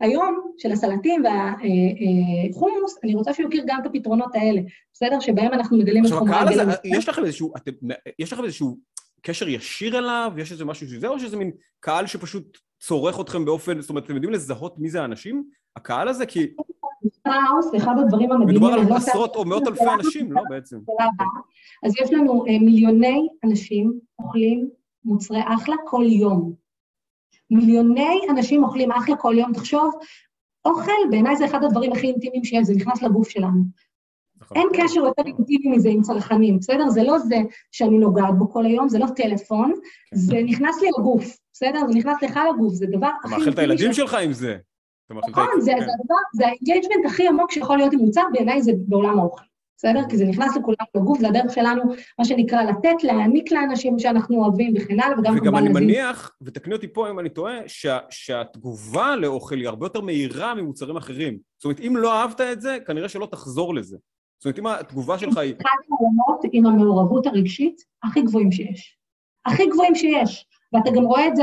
[0.00, 4.60] היום, של הסלטים והחומוס, אני רוצה שהוא יכיר גם את הפתרונות האלה,
[4.92, 5.20] בסדר?
[5.20, 6.68] שבהם אנחנו מגלים את חומרי הגלם.
[6.68, 7.70] הזה, יש לכם איזשהו, אתם,
[8.18, 8.78] יש לכם איזשהו
[9.22, 10.32] קשר ישיר אליו?
[10.36, 14.14] יש איזה משהו שזה, או שזה מין קהל שפשוט צורך אתכם באופן, זאת אומרת, אתם
[14.14, 15.44] יודעים לזהות מי זה האנשים?
[15.76, 16.26] הקהל הזה?
[16.26, 16.46] כי...
[17.12, 18.62] שטראוס, אחד הדברים המדהימים...
[18.62, 20.78] מדובר על עשרות או מאות אלפי אנשים, לא בעצם.
[21.84, 24.68] אז יש לנו אה, מיליוני אנשים אוכלים
[25.04, 26.63] מוצרי אחלה כל יום.
[27.54, 29.52] מיליוני אנשים אוכלים אחלה כל יום.
[29.52, 29.94] תחשוב,
[30.64, 33.62] אוכל בעיניי זה אחד הדברים הכי אינטימיים שיש, זה נכנס לגוף שלנו.
[34.40, 34.56] נכון.
[34.56, 36.88] אין קשר יותר אינטימי מזה עם צרכנים, בסדר?
[36.88, 37.36] זה לא זה
[37.72, 40.16] שאני נוגעת בו כל היום, זה לא טלפון, כן.
[40.16, 41.80] זה נכנס לי לגוף, בסדר?
[41.86, 43.28] זה נכנס לך לגוף, זה דבר הכי...
[43.28, 44.56] אתה מאכיל את הילדים שלך עם זה.
[45.10, 45.76] נכון, זה כן.
[45.76, 49.44] הדבר, זה ה engagement הכי עמוק שיכול להיות עם מוצר, בעיניי זה בעולם האוכל.
[49.76, 50.00] בסדר?
[50.08, 51.82] כי זה נכנס לכולם לגוף, זה הדרך שלנו,
[52.18, 56.74] מה שנקרא, לתת, להעניק לאנשים שאנחנו אוהבים וכן הלאה, וגם כמובן וגם אני מניח, ותקני
[56.74, 61.38] אותי פה אם אני טועה, שה, שהתגובה לאוכל היא הרבה יותר מהירה ממוצרים אחרים.
[61.58, 63.96] זאת אומרת, אם לא אהבת את זה, כנראה שלא תחזור לזה.
[64.38, 65.54] זאת אומרת, אם התגובה שלך היא...
[65.60, 68.98] אחד העולמות עם המעורבות הרגשית הכי גבוהים שיש.
[69.46, 70.46] הכי גבוהים שיש.
[70.72, 71.42] ואתה גם רואה את זה,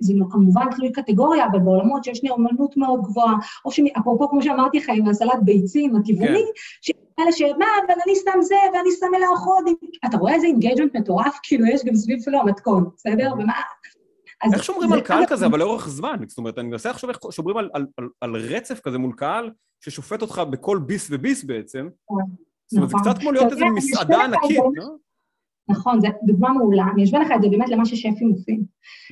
[0.00, 3.34] זה כמובן תלוי קטגוריה, אבל בעולמות שיש נאמנות מאוד גבוהה,
[3.64, 6.42] או שאפרופו, כמו שאמרתי לך, עם הסלט ביצים הטבעוני,
[6.82, 6.92] כן.
[7.16, 9.64] כאלה שמה, אבל אני שם זה, ואני שם אלה אחרות,
[10.04, 13.32] אתה רואה איזה engagement מטורף, כאילו יש גם סביב שלו המתכון, בסדר?
[13.38, 13.52] ומה...
[14.52, 16.16] איך שומרים על קהל כזה, אבל לאורך זמן?
[16.26, 19.50] זאת אומרת, אני מנסה לחשוב איך שומרים על, על, על, על רצף כזה מול קהל
[19.80, 21.88] ששופט אותך בכל ביס וביס בעצם.
[22.04, 22.22] נכון.
[22.66, 24.86] זאת אומרת, זה קצת כמו להיות איזה מסעדה ענקית, לא?
[25.68, 26.84] נכון, זו דוגמה מעולה.
[26.94, 28.64] אני אשווה לך את זה באמת למה ששפים עושים.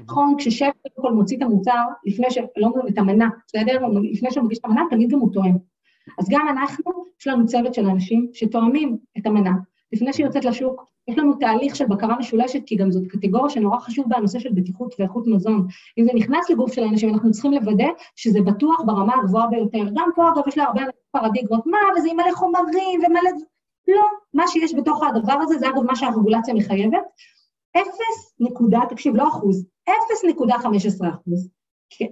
[0.05, 2.39] נכון, כששף קודם כל מוציא את המוצר, לפני ש...
[2.57, 3.79] לא את המנה, בסדר?
[4.13, 5.59] לפני שהוא מגיש את המנה, תמיד גם הוא טועם.
[6.19, 9.51] אז גם אנחנו, יש לנו צוות של אנשים שתואמים את המנה.
[9.93, 13.79] לפני שהיא יוצאת לשוק, יש לנו תהליך של בקרה משולשת, כי גם זאת קטגוריה שנורא
[13.79, 15.67] חשוב בה הנושא של בטיחות ואיכות מזון.
[15.99, 19.85] אם זה נכנס לגוף של האנשים, אנחנו צריכים לוודא שזה בטוח ברמה הגבוהה ביותר.
[19.95, 23.31] גם פה, אגב, יש לה הרבה פרדיגמות, מה, וזה עם מלא חומרים ומלא...
[23.89, 24.03] לא,
[24.35, 27.05] מה שיש בתוך הדבר הזה, זה אגב מה שהרגולציה מחייבת.
[27.77, 31.49] אפס נקודה, תקשיב, לא אחוז, אפס נקודה חמש עשרה אחוז.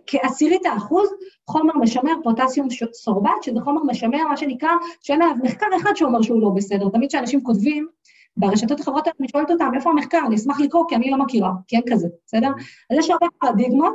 [0.07, 1.09] כעשירית האחוז,
[1.51, 4.71] חומר משמר פוטסיום סורבט, שזה חומר משמר, מה שנקרא,
[5.03, 6.89] שאין עליו מחקר אחד שאומר שהוא לא בסדר.
[6.89, 7.89] תמיד כשאנשים כותבים,
[8.37, 10.21] ברשתות החברות אני שואלת אותם, איפה המחקר?
[10.27, 12.49] אני אשמח לקרוא, כי אני לא מכירה, כי אין כזה, בסדר?
[12.91, 13.95] אז יש הרבה פרדיגמות,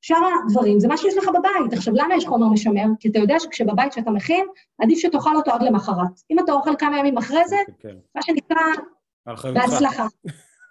[0.00, 1.72] שאר הדברים זה מה שיש לך בבית.
[1.72, 2.84] עכשיו, למה יש חומר משמר?
[3.00, 4.46] כי אתה יודע שכשבבית שאתה מכין,
[4.78, 6.20] עדיף שתאכל אותו עד למחרת.
[6.30, 7.94] אם אתה אוכל כמה ימים אחרי זה, כן.
[8.14, 8.62] מה שנקרא,
[9.54, 10.06] בהצלחה.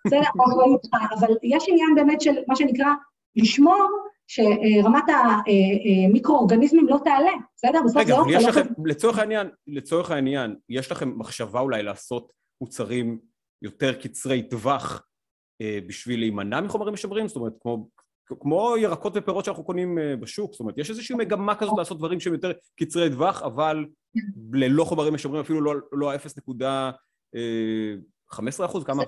[0.07, 0.89] בסדר, אחריותך.
[1.19, 2.93] אבל יש עניין באמת של מה שנקרא,
[3.35, 3.87] לשמור
[4.27, 5.03] שרמת
[6.05, 7.79] המיקרואורגניזמים לא תעלה, בסדר?
[7.85, 8.29] בסוף זה אוכל.
[8.29, 13.19] רגע, לא לכם, לצורך העניין, לצורך העניין, יש לכם מחשבה אולי לעשות מוצרים
[13.61, 15.07] יותר קצרי טווח
[15.61, 17.27] אה, בשביל להימנע מחומרים משמרים?
[17.27, 17.87] זאת אומרת, כמו,
[18.39, 22.19] כמו ירקות ופירות שאנחנו קונים אה, בשוק, זאת אומרת, יש איזושהי מגמה כזאת לעשות דברים
[22.19, 23.85] שהם יותר קצרי טווח, אבל
[24.51, 26.63] ללא חומרים משמרים, אפילו לא, לא 0.15
[27.35, 29.03] אה, אחוז, כמה?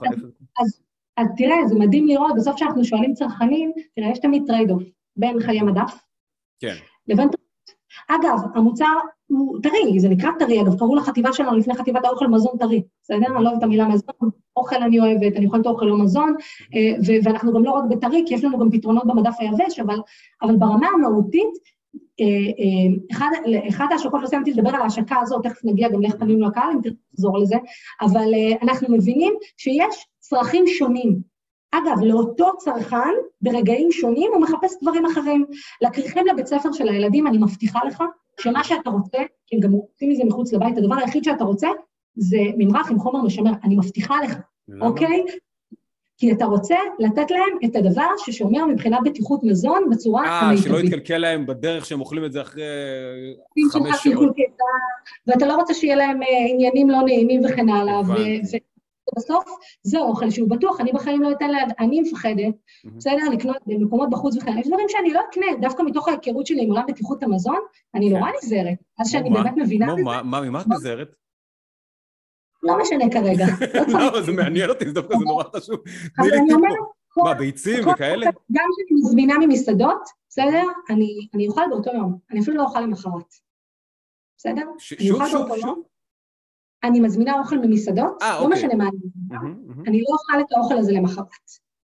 [0.60, 0.82] אז,
[1.18, 4.84] אז תראה, זה מדהים לראות, בסוף כשאנחנו שואלים צרכנים, תראה, יש תמיד trade off.
[5.18, 6.00] בין חיי מדף.
[6.60, 6.76] כן.
[7.08, 7.30] לבין...
[8.08, 8.94] אגב, המוצר
[9.28, 13.36] הוא טרי, זה נקרא טרי, אגב, קראו לחטיבה שלנו לפני חטיבת האוכל מזון טרי, בסדר?
[13.36, 16.36] אני לא אוהבת את המילה מזון, אוכל אני אוהבת, אני אוכלת אוכל לא מזון,
[16.76, 20.00] אה, ואנחנו גם לא רק בטרי, כי יש לנו גם פתרונות במדף היבש, אבל,
[20.42, 21.50] אבל ברמה המהותית,
[22.20, 23.30] אה, אה, אחד,
[23.70, 26.92] אחד ההשקות, לא סיימתי לדבר על ההשקה הזאת, תכף נגיע גם לאיך פנינו לקהל, אם
[27.12, 27.56] תחזור לזה,
[28.02, 31.29] אבל אנחנו מבינים שיש צרכים שונים.
[31.72, 35.46] אגב, לאותו צרכן, ברגעים שונים, הוא מחפש דברים אחרים.
[35.82, 38.04] לכריכים לבית ספר של הילדים, אני מבטיחה לך
[38.40, 41.68] שמה שאתה רוצה, כי הם גם עושים מזה מחוץ לבית, הדבר היחיד שאתה רוצה
[42.16, 44.36] זה ממרח עם חומר משמר, אני מבטיחה לך?
[44.82, 45.24] אוקיי?
[46.18, 50.72] כי אתה רוצה לתת להם את הדבר ששומר מבחינת בטיחות מזון בצורה המיטבית.
[50.72, 52.64] אה, שלא יתקלקל להם בדרך שהם אוכלים את זה אחרי
[53.72, 54.36] חמש שעות.
[55.28, 58.02] ואתה לא רוצה שיהיה להם אה, עניינים לא נעימים וכן הלאה.
[59.18, 59.46] בסוף
[59.84, 64.38] זה אוכל שהוא בטוח, אני בחיים לא אתן לה, אני מפחדת, בסדר, לקנות במקומות בחוץ
[64.38, 67.60] וכאלה, יש דברים שאני לא אקנה, דווקא מתוך ההיכרות שלי עם עולם בטיחות המזון,
[67.96, 68.38] אני נורא כן.
[68.44, 69.96] נזהרת, אז שאני באמת מבינה...
[70.04, 71.16] מה, ממה את נזהרת?
[72.64, 73.46] לא משנה כרגע.
[73.94, 75.80] לא, זה מעניין אותי, זה דווקא זה נורא חשוב.
[76.20, 76.78] אבל אני אומרת...
[77.18, 78.26] מה, ביצים וכאלה?
[78.26, 80.64] גם כשאני מזמינה ממסעדות, בסדר?
[81.34, 83.34] אני אוכל באותו יום, אני אפילו לא אוכל למחרת.
[84.38, 84.66] בסדר?
[84.78, 85.84] שוב, שוב, שוב.
[86.84, 88.58] אני מזמינה אוכל ממסעדות, 아, לא אוקיי.
[88.58, 89.54] משנה מה אני מזמינה,
[89.88, 91.26] אני לא אוכל את האוכל הזה למחרת,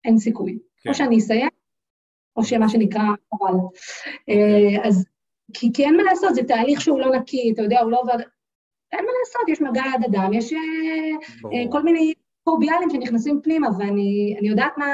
[0.05, 0.59] אין סיכוי.
[0.83, 0.91] כן.
[0.91, 1.49] או שאני אסיים,
[2.37, 3.55] או שמה שנקרא חבל.
[3.55, 4.83] אוקיי.
[4.85, 5.05] אז,
[5.55, 8.19] כי, כי אין מה לעשות, זה תהליך שהוא לא נקי, אתה יודע, הוא לא עובד...
[8.93, 10.59] אין מה לעשות, יש מגע יד אדם, יש אה,
[11.45, 12.13] אה, כל מיני
[12.45, 14.87] קורביאלים שנכנסים פנימה, ואני יודעת מה,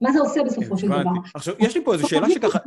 [0.00, 1.10] מה זה עושה בסופו של דבר.
[1.34, 2.58] עכשיו, יש לי פה איזו שאלה שככה...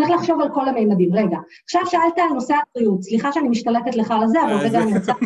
[0.00, 1.14] צריך לחשוב על כל הממדים.
[1.14, 4.98] רגע, עכשיו שאלת על נושא הבריאות, סליחה שאני משתלטת לך על זה, אבל רגע אני
[4.98, 5.12] רוצה...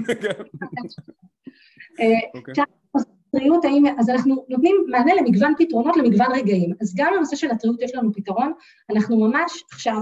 [2.48, 2.64] עכשיו,
[3.34, 3.64] הטריות,
[3.98, 6.72] אז אנחנו נותנים מענה למגוון פתרונות, למגוון רגעים.
[6.80, 8.52] אז גם לנושא של הטריות יש לנו פתרון,
[8.90, 9.96] אנחנו ממש עכשיו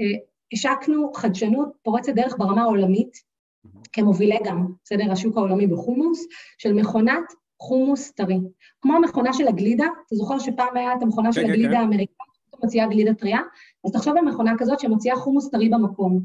[0.00, 0.18] אה,
[0.52, 3.16] השקנו חדשנות פורצת דרך ברמה העולמית,
[3.92, 6.26] כמובילי גם, בסדר, השוק העולמי בחומוס,
[6.58, 7.24] של מכונת
[7.60, 8.38] חומוס טרי.
[8.80, 11.80] כמו המכונה של הגלידה, אתה זוכר שפעם היה את המכונה של כן, כן, הגלידה כן.
[11.80, 12.30] האמריקאית?
[12.62, 13.40] מוציאה גלידה טריה,
[13.86, 16.20] אז תחשוב על מכונה כזאת שמוציאה חומוס טרי במקום.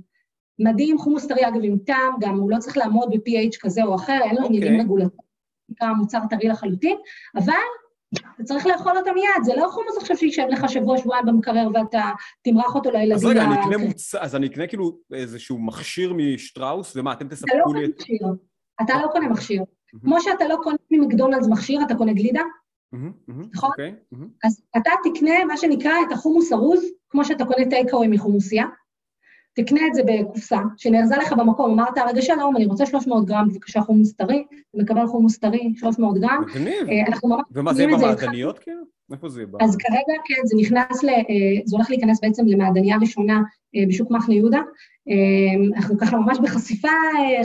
[0.59, 4.19] מדהים, חומוס טרי אגב עם טעם, גם הוא לא צריך לעמוד ב-PH כזה או אחר,
[4.23, 4.83] אין לו עניינים אוקיי.
[4.83, 5.29] רגולטוריים,
[5.69, 6.97] נקרא מוצר טרי לחלוטין,
[7.35, 7.53] אבל
[8.35, 12.11] אתה צריך לאכול אותו מיד, זה לא חומוס עכשיו שישב לך שבוע, שבועיים במקרר ואתה
[12.41, 13.15] תמרח אותו לילדים.
[13.15, 17.29] אז רגע, אני אקנה מוצר, אז אני אקנה כאילו איזשהו מכשיר משטראוס, ומה, אתם לא
[17.29, 18.03] תספקו לי את...
[18.81, 19.63] אתה לא קונה מכשיר.
[20.01, 22.41] כמו שאתה לא קונה ממקדונלדס מכשיר, אתה קונה גלידה,
[23.53, 23.69] נכון?
[23.69, 23.95] אוקיי.
[24.43, 28.65] אז אתה תקנה מה שנקרא את החומוס ארוז, כמו שאתה קונה takeaway מחומוסייה,
[29.53, 33.81] תקנה את זה בקופסה, שנארזה לך במקום, אמרת, רגע שלום, אני רוצה 300 גרם, בבקשה
[33.81, 36.43] חומוס טרי, מקבל חומוס טרי, 300 גרם.
[36.47, 36.89] מגניב.
[36.89, 38.81] אה, אנחנו ממש ומה, זה במעדניות כאילו?
[39.11, 39.47] איפה זה יהיה?
[39.47, 41.09] ב- אז כרגע, כן, זה נכנס ל...
[41.09, 41.23] אה,
[41.65, 43.41] זה הולך להיכנס בעצם למעדניה ראשונה
[43.75, 44.61] אה, בשוק מחנה יהודה.
[45.09, 46.87] אה, אנחנו ככה ממש בחשיפה,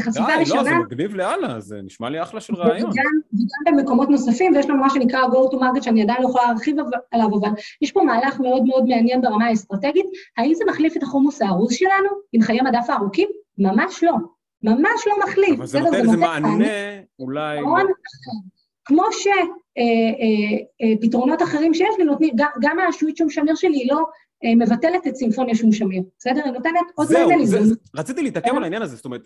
[0.00, 0.78] חשיפה די, לא, זה ראשונה.
[0.78, 2.90] מגניב לאללה, זה נשמע לי אחלה של רעיון.
[2.90, 6.44] וגם, וגם במקומות נוספים, ויש לנו מה שנקרא go to market, שאני עדיין לא יכולה
[6.44, 6.76] להרחיב
[7.12, 7.50] עליו, אבל
[7.82, 10.06] יש פה מהלך מאוד מאוד מעניין ברמה האסטרטגית.
[10.36, 13.28] האם זה מחליף את החומוס הארוז שלנו עם חיי מדף הארוכים?
[13.58, 14.12] ממש לא.
[14.62, 15.56] ממש לא מחליף.
[15.56, 15.80] אבל זה?
[15.80, 16.64] נותן איזה מענה,
[17.18, 17.58] אולי...
[18.90, 19.02] כמו
[20.92, 24.04] שפתרונות אחרים שיש לי נותנים, גם- השעועית שום שמיר שלי היא לא
[24.44, 26.40] אה, מבטלת את סימפוניה שום שמיר, בסדר?
[26.44, 27.68] היא נותנת עוד זהו, מענה זה- לזה.
[27.68, 29.20] זה- רציתי להתעכב על העניין הזה, זאת אומרת,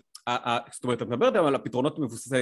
[0.73, 2.39] זאת אומרת, את מדברת על הפתרונות מבוססי אה,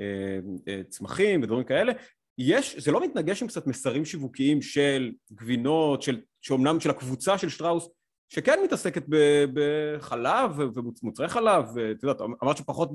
[0.00, 0.38] אה,
[0.68, 1.92] אה, צמחים ודברים כאלה,
[2.38, 7.48] יש, זה לא מתנגש עם קצת מסרים שיווקיים של גבינות, של, שאומנם של הקבוצה של
[7.48, 7.88] שטראוס,
[8.28, 9.04] שכן מתעסקת
[9.54, 12.90] בחלב ומוצרי חלב, ואת יודעת, אמרת שפחות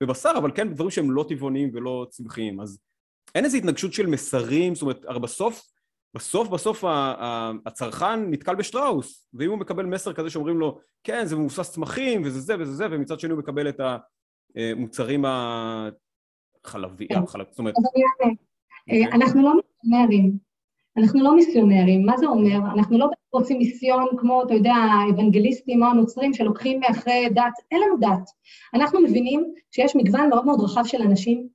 [0.00, 2.78] בבשר, אבל כן דברים שהם לא טבעוניים ולא צמחיים, אז
[3.34, 5.62] אין איזו התנגשות של מסרים, זאת אומרת, הרי בסוף,
[6.14, 6.84] בסוף בסוף
[7.66, 12.40] הצרכן נתקל בשטראוס, ואם הוא מקבל מסר כזה שאומרים לו, כן, זה מבוסס צמחים, וזה
[12.40, 13.80] זה וזה זה, ומצד שני הוא מקבל את
[14.56, 15.24] המוצרים
[16.64, 17.22] החלביים, כן.
[17.22, 18.34] החלב, זאת אומרת, אענה.
[18.90, 19.06] אוקיי.
[19.06, 20.53] אה, אנחנו לא מיסיונרים.
[20.96, 22.06] אנחנו לא מיסיונרים.
[22.06, 22.56] מה זה אומר?
[22.74, 27.52] אנחנו לא רוצים מיסיון כמו, אתה יודע, האוונגליסטים או הנוצרים שלוקחים מאחרי דת.
[27.70, 28.30] אין לנו דת.
[28.74, 31.48] אנחנו מבינים שיש מגוון מאוד מאוד רחב של אנשים,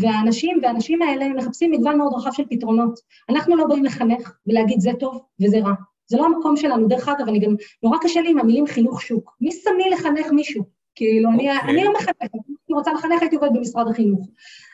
[0.00, 2.98] והאנשים והאנשים האלה מחפשים מגוון מאוד רחב של פתרונות.
[3.28, 5.74] אנחנו לא באים לחנך ולהגיד זה טוב וזה רע.
[6.06, 6.88] זה לא המקום שלנו.
[6.88, 9.36] דרך אגב, אני גם, נורא קשה לי עם המילים חינוך שוק.
[9.40, 10.64] מי שם לי לחנך מישהו?
[10.94, 11.70] כאילו, אני, אוקיי.
[11.70, 14.28] אני לא מחנכת, אם הייתי רוצה לחנך הייתי עובדת במשרד החינוך.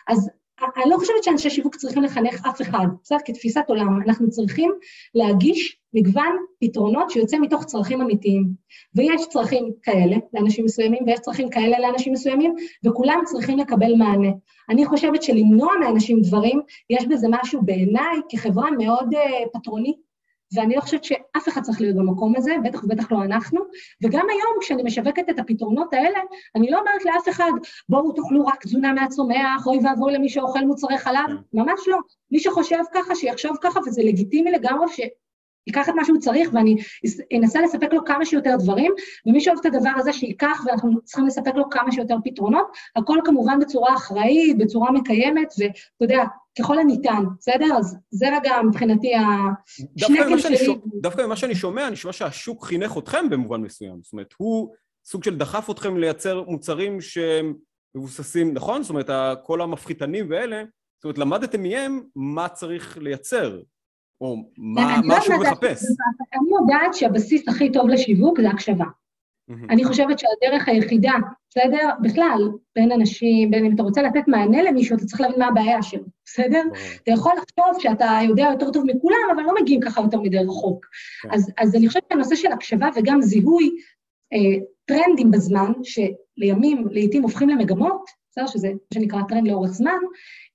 [0.08, 0.30] אז
[0.62, 3.18] אני לא חושבת שאנשי שיווק צריכים לחנך אף אחד, בסדר?
[3.24, 4.70] כתפיסת עולם, אנחנו צריכים
[5.14, 8.46] להגיש מגוון פתרונות שיוצא מתוך צרכים אמיתיים.
[8.94, 12.54] ויש צרכים כאלה לאנשים מסוימים, ויש צרכים כאלה לאנשים מסוימים,
[12.86, 14.30] וכולם צריכים לקבל מענה.
[14.70, 20.09] אני חושבת שלמנוע מאנשים דברים, יש בזה משהו בעיניי כחברה מאוד uh, פטרונית,
[20.54, 23.60] ואני לא חושבת שאף אחד צריך להיות במקום הזה, בטח ובטח לא אנחנו.
[24.02, 26.18] וגם היום, כשאני משווקת את הפתרונות האלה,
[26.56, 27.50] אני לא אומרת לאף אחד,
[27.88, 31.58] בואו תאכלו רק תזונה מהצומח, אוי ואבוי למי שאוכל מוצרי חלב, כן.
[31.58, 31.98] ממש לא.
[32.30, 34.86] מי שחושב ככה, שיחשוב ככה, וזה לגיטימי לגמרי
[35.70, 36.76] שייקח את מה שהוא צריך, ואני
[37.38, 38.92] אנסה לספק לו כמה שיותר דברים,
[39.26, 43.58] ומי שאוהב את הדבר הזה שייקח, ואנחנו צריכים לספק לו כמה שיותר פתרונות, הכל כמובן
[43.60, 46.24] בצורה אחראית, בצורה מקיימת, ואתה יודע,
[46.58, 47.76] ככל הניתן, בסדר?
[47.78, 49.20] אז זה רגע מבחינתי ה...
[49.80, 50.66] דווקא שנקל ממה שאני שלי.
[50.66, 53.98] שומע- דווקא ממה שאני שומע, נשמע שהשוק חינך אתכם במובן מסוים.
[54.02, 54.72] זאת אומרת, הוא
[55.04, 57.54] סוג של דחף אתכם לייצר מוצרים שהם
[57.94, 58.82] מבוססים, נכון?
[58.82, 59.10] זאת אומרת,
[59.44, 60.62] כל המפחיתנים ואלה,
[60.98, 63.60] זאת אומרת, למדתם מהם מה צריך לייצר,
[64.20, 65.84] או מה מה לא השוק יודעת, מחפש.
[66.34, 68.84] אני יודעת שהבסיס הכי טוב לשיווק זה הקשבה.
[69.70, 71.12] אני חושבת שהדרך היחידה,
[71.50, 71.88] בסדר?
[72.02, 75.82] בכלל, בין אנשים, בין אם אתה רוצה לתת מענה למישהו, אתה צריך להבין מה הבעיה
[75.82, 76.62] שלו, בסדר?
[77.02, 80.86] אתה יכול לחשוב שאתה יודע יותר טוב מכולם, אבל לא מגיעים ככה יותר מדי רחוק.
[81.22, 81.28] כן.
[81.32, 83.70] אז, אז אני חושבת שהנושא של הקשבה וגם זיהוי
[84.32, 88.46] אה, טרנדים בזמן, שלימים, לעיתים הופכים למגמות, בסדר?
[88.46, 89.98] שזה מה שנקרא טרנד לאורך זמן,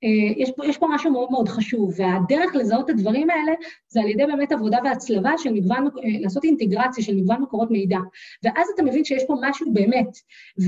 [0.04, 3.52] אה, יש, פה, יש פה משהו מאוד מאוד חשוב, והדרך לזהות את הדברים האלה
[3.88, 7.98] זה על ידי באמת עבודה והצלבה של מגוון, אה, לעשות אינטגרציה של מגוון מקורות מידע.
[8.44, 10.18] ואז אתה מבין שיש פה משהו באמת,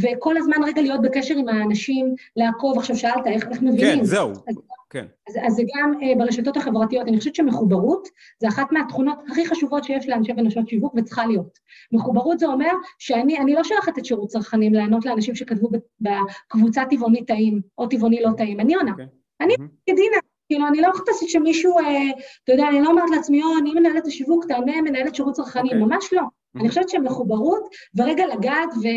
[0.01, 3.99] וכל הזמן רגע להיות בקשר עם האנשים, לעקוב, עכשיו שאלת איך, איך מבינים.
[3.99, 4.29] כן, זהו.
[4.31, 4.57] אז-
[4.89, 5.05] כן.
[5.29, 8.07] אז, אז זה גם אה, ברשתות החברתיות, אני חושבת שמחוברות
[8.41, 11.59] זה אחת מהתכונות הכי חשובות שיש לאנשי ונשות שיווק וצריכה להיות.
[11.91, 15.69] מחוברות זה אומר שאני אני לא שולחת את שירות צרכנים לענות לאנשים שכתבו
[16.01, 18.91] בקבוצה טבעוני טעים או טבעוני לא טעים, אני עונה.
[18.91, 19.05] אוקיי.
[19.41, 19.55] אני.
[19.89, 22.09] כדינה, כאילו אני לא מחפשת שמישהו, אה,
[22.43, 25.85] אתה יודע, אני לא אומרת לעצמי, או, אני מנהלת השיווק, תענה מנהלת שירות צרכנים, אוקיי.
[25.85, 26.21] ממש לא.
[26.55, 27.63] אני חושבת שמחוברות
[27.97, 28.87] ורגע לגעת ו...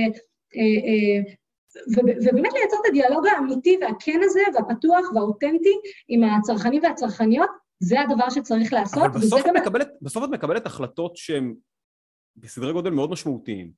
[1.76, 7.50] אה, אה, ובאמת לייצר את הדיאלוג האמיתי והכן הזה, והפתוח והאותנטי עם הצרכנים והצרכניות,
[7.83, 9.02] זה הדבר שצריך לעשות.
[9.02, 11.54] אבל בסוף גם- מקבלת, בסוף את מקבלת החלטות שהן
[12.37, 13.72] בסדרי גודל מאוד משמעותיים.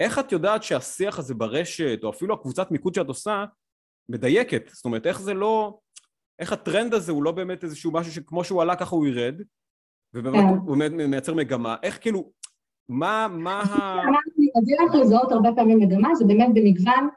[0.00, 3.44] איך את יודעת שהשיח הזה ברשת, או אפילו הקבוצת מיקוד שאת עושה,
[4.08, 4.68] מדייקת?
[4.68, 5.78] זאת אומרת, איך זה לא...
[6.38, 9.34] איך הטרנד הזה הוא לא באמת איזשהו משהו שכמו שהוא עלה ככה הוא ירד,
[10.14, 10.58] ובאמת כן.
[10.66, 10.76] הוא
[11.08, 11.76] מייצר מגמה.
[11.82, 12.32] איך כאילו...
[12.88, 13.96] מה, מה ה...
[14.56, 17.08] הדרך לזהות הרבה פעמים מגמה זה באמת במגוון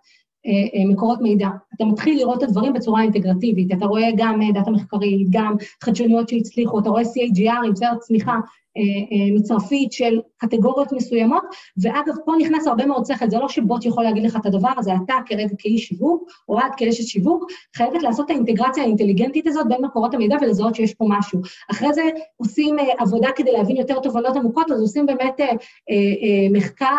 [0.90, 1.48] מקורות מידע.
[1.76, 6.30] אתה מתחיל לראות את הדברים בצורה אינטגרטיבית, אתה רואה גם אה, דאטה מחקרית, גם חדשנויות
[6.30, 8.36] שהצליחו, אתה רואה CAGR סרט צמיחה
[9.36, 11.44] מצרפית של קטגוריות מסוימות,
[11.82, 14.92] ואגב, פה נכנס הרבה מאוד שכל, זה לא שבוט יכול להגיד לך את הדבר הזה,
[15.06, 19.86] אתה כרגע כאיש שיווק, או את כאשת שיווק, חייבת לעשות את האינטגרציה האינטליגנטית הזאת בין
[19.86, 21.42] מקורות המידע ולזהות שיש פה משהו.
[21.72, 22.02] אחרי זה
[22.38, 25.40] עושים עבודה כדי להבין יותר תובנות עמוקות, אז עושים באמת
[26.52, 26.96] מחקר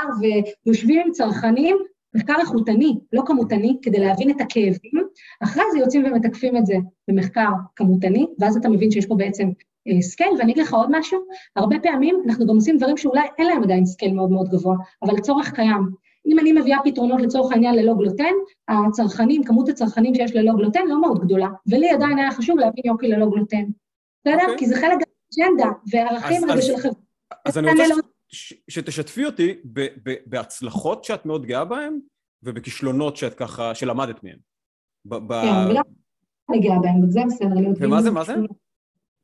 [0.67, 1.77] ויושבים עם צרכנים
[2.17, 5.07] מחקר איכותני, לא כמותני, כדי להבין את הכאבים,
[5.43, 6.75] אחרי זה יוצאים ומתקפים את זה
[7.09, 9.49] במחקר כמותני, ואז אתה מבין שיש פה בעצם
[9.89, 11.21] אה, scale, ואני אגיד לך עוד משהו,
[11.57, 15.17] הרבה פעמים אנחנו גם עושים דברים שאולי אין להם עדיין scale מאוד מאוד גבוה, אבל
[15.17, 15.91] הצורך קיים.
[16.27, 18.33] אם אני מביאה פתרונות לצורך העניין ללא גלוטן,
[18.69, 23.09] הצרכנים, כמות הצרכנים שיש ללא גלוטן לא מאוד גדולה, ולי עדיין היה חשוב להבין יוקי
[23.09, 23.65] ללא גלוטן.
[24.27, 24.39] בסדר?
[24.39, 24.43] Okay.
[24.43, 24.59] אוקיי.
[24.59, 24.99] כי זה חלק
[25.39, 26.93] מהאג'נדה והערכים הזה של החברה.
[27.45, 27.85] אז אני רוצה
[28.33, 28.67] לא...
[28.69, 29.55] שתשתפי אותי
[30.27, 31.99] בהצלחות שאת מאוד גאה בהן,
[32.43, 34.39] ובכישלונות שאת ככה, שלמדת מהן.
[35.11, 35.83] כן, וגם
[36.51, 37.71] אני גאה בהן, וזה בסדר.
[37.81, 38.35] ומה זה, מה זה?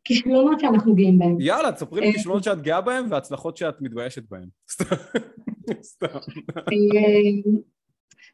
[0.04, 1.36] כישלונות שאנחנו גאים בהן.
[1.40, 4.48] יאללה, תספרי לי אה, כישלונות שאת גאה בהן והצלחות שאת מתביישת בהן.
[5.82, 6.06] סתם.
[6.56, 7.52] אה,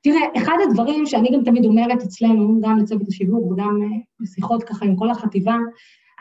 [0.02, 4.85] תראה, אחד הדברים שאני גם תמיד אומרת אצלנו, גם לצוות השיווק וגם אה, בשיחות ככה
[4.85, 5.57] עם כל החטיבה,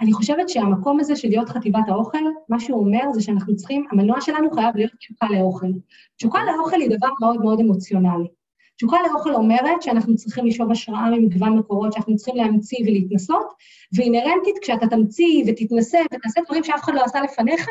[0.01, 4.21] אני חושבת שהמקום הזה של להיות חטיבת האוכל, מה שהוא אומר זה שאנחנו צריכים, המנוע
[4.21, 5.67] שלנו חייב להיות תשוקה לאוכל.
[6.17, 8.27] תשוקה לאוכל היא דבר מאוד מאוד אמוציונלי.
[8.77, 13.47] תשוקה לאוכל אומרת שאנחנו צריכים לשאוב השראה ממגוון מקורות, שאנחנו צריכים להמציא ולהתנסות,
[13.95, 17.67] ואינהרנטית כשאתה תמציא ותתנסה ותעשה דברים שאף אחד לא עשה לפניך,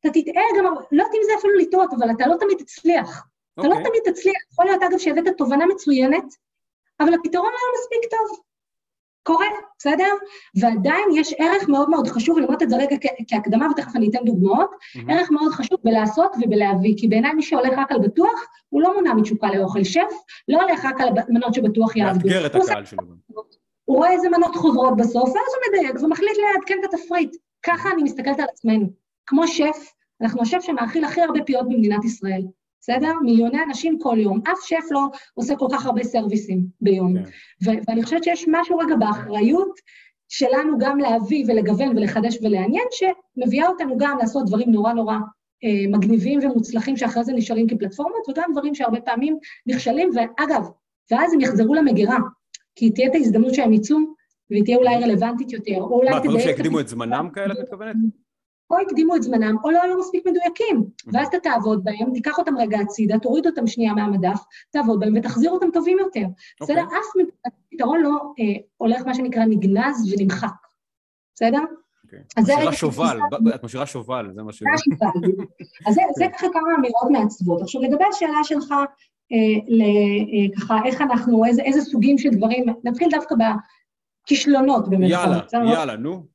[0.00, 3.18] אתה תטעה גם, לא יודעת אם זה אפילו לטעות, אבל אתה לא תמיד תצליח.
[3.18, 3.60] Okay.
[3.60, 3.90] אתה לא אוקיי.
[3.90, 4.42] תמיד תצליח.
[4.52, 6.34] יכול להיות, אגב, שהבאת תובנה מצוינת,
[7.00, 8.40] אבל הפתרון לא היה מספיק טוב.
[9.22, 9.46] קורה,
[9.78, 10.12] בסדר?
[10.54, 12.96] ועדיין יש ערך מאוד מאוד חשוב, אומרת את זה רגע
[13.28, 15.12] כהקדמה ותכף אני אתן דוגמאות, mm-hmm.
[15.12, 19.14] ערך מאוד חשוב בלעשות ובלהביא, כי בעיניי מי שהולך רק על בטוח, הוא לא מונע
[19.14, 20.12] מתשוקה לאוכל שף,
[20.48, 22.28] לא הולך רק על מנות שבטוח יעבדו.
[22.28, 23.02] מאתגר את הקהל שלו.
[23.84, 27.36] הוא רואה איזה מנות חוזרות בסוף, ואז הוא מדייק ומחליט לעדכן את התפריט.
[27.62, 28.90] ככה אני מסתכלת על עצמנו.
[29.26, 32.42] כמו שף, אנחנו השף שמאכיל הכי הרבה פיות במדינת ישראל.
[32.80, 33.12] בסדר?
[33.22, 34.40] מיליוני אנשים כל יום.
[34.52, 35.00] אף שף לא
[35.34, 37.14] עושה כל כך הרבה סרוויסים ביום.
[37.18, 37.30] כן.
[37.88, 39.80] ואני חושבת שיש משהו רגע באחריות
[40.28, 45.14] שלנו גם להביא ולגוון ולחדש ולעניין, שמביאה אותנו גם לעשות דברים נורא נורא
[45.64, 50.64] אה, מגניבים ומוצלחים שאחרי זה נשארים כפלטפורמות, וגם דברים שהרבה פעמים נכשלים, ואגב,
[51.10, 52.18] ואז הם יחזרו למגירה,
[52.74, 53.96] כי תהיה את ההזדמנות שהם יצאו,
[54.50, 56.10] והיא תהיה אולי רלוונטית יותר, או אולי...
[56.10, 57.96] מה, דברים שיקדימו את זמנם כאלה, את מתכוונת?
[58.70, 60.84] או הקדימו את זמנם, או לא היו מספיק מדויקים.
[61.12, 65.50] ואז אתה תעבוד בהם, תיקח אותם רגע הצידה, תוריד אותם שנייה מהמדף, תעבוד בהם ותחזיר
[65.50, 66.26] אותם טובים יותר.
[66.60, 66.82] בסדר?
[66.82, 66.98] אוקיי.
[66.98, 67.28] אף
[67.70, 70.48] פתרון לא אה, הולך, מה שנקרא, נגנז ונמחק.
[71.34, 71.60] בסדר?
[72.04, 72.18] אוקיי.
[72.32, 73.18] את משאירה שובל,
[73.54, 74.62] את משאירה שובל, זה מה ש...
[75.86, 77.62] אז זה ככה כמה אמירות מעצבות.
[77.62, 79.36] עכשיו, לגבי השאלה שלך, אה,
[79.70, 83.34] אה, ככה, איך אנחנו, איזה סוגים של דברים, נתחיל דווקא
[84.26, 85.52] בכישלונות במירכאות.
[85.52, 86.29] יאללה, יאללה, נו.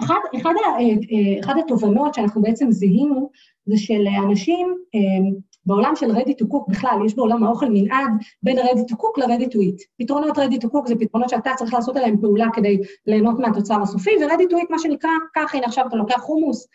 [0.00, 3.30] אחד, אחד, אה, אה, אחד התובנות שאנחנו בעצם זיהינו
[3.66, 5.30] זה של אנשים אה,
[5.66, 8.10] בעולם של ready to cook בכלל, יש בעולם האוכל מנעד
[8.42, 9.84] בין ready to cook ל-ready to eat.
[9.98, 14.10] פתרונות ready to cook זה פתרונות שאתה צריך לעשות עליהם פעולה כדי ליהנות מהתוצר הסופי,
[14.10, 16.68] ו-ready to eat מה שנקרא, ככה הנה עכשיו אתה לוקח חומוס,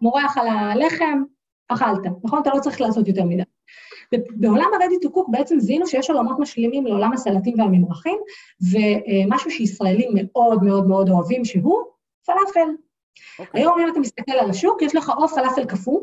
[0.00, 1.22] מורח על הלחם,
[1.68, 2.40] אכלת, נכון?
[2.42, 3.42] אתה לא צריך לעשות יותר מדי.
[4.36, 8.18] בעולם ה-ready to cook בעצם זיהינו שיש עולמות משלימים לעולם הסלטים והממרחים,
[8.72, 11.82] ומשהו שישראלים מאוד מאוד מאוד אוהבים, שהוא
[12.26, 12.60] פלאפל.
[12.60, 13.38] Okay.
[13.38, 13.60] אוקיי.
[13.60, 16.00] היום אם אתה מסתכל על השוק, יש לך או פלאפל קפוא,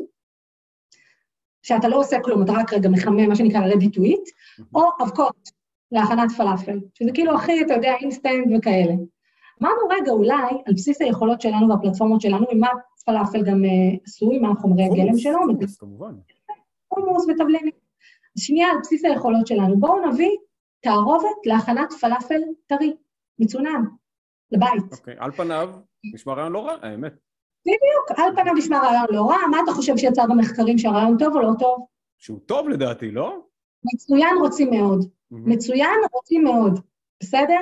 [1.62, 4.64] שאתה לא עושה כלום, אתה רק רגע מחמם, מה שנקרא ready to eat, mm-hmm.
[4.74, 5.50] או אבקות
[5.92, 8.94] להכנת פלאפל, שזה כאילו הכי, אתה יודע, אינסטנט וכאלה.
[9.62, 12.68] אמרנו, רגע, אולי, על בסיס היכולות שלנו והפלטפורמות שלנו, עם מה
[13.04, 16.14] פלאפל גם uh, עשוי, מה החומרי הגלם שלו, חומוס, כמובן.
[16.94, 17.72] חומוס ותבלינים.
[18.38, 20.36] שנייה, על בסיס היכולות שלנו, בואו נביא
[20.80, 22.96] תערובת להכנת פלאפל טרי,
[23.38, 23.82] מצונן,
[24.52, 24.92] לבית.
[24.92, 25.70] אוקיי, על פניו,
[26.04, 27.12] נשמע רעיון לא רע, האמת.
[27.66, 31.42] בדיוק, על פניו נשמע רעיון לא רע, מה אתה חושב שיצא במחקרים שהרעיון טוב או
[31.42, 31.86] לא טוב?
[32.18, 33.38] שהוא טוב לדעתי, לא?
[33.94, 35.08] מצוין רוצים מאוד.
[35.30, 36.80] מצוין רוצים מאוד,
[37.22, 37.60] בסדר?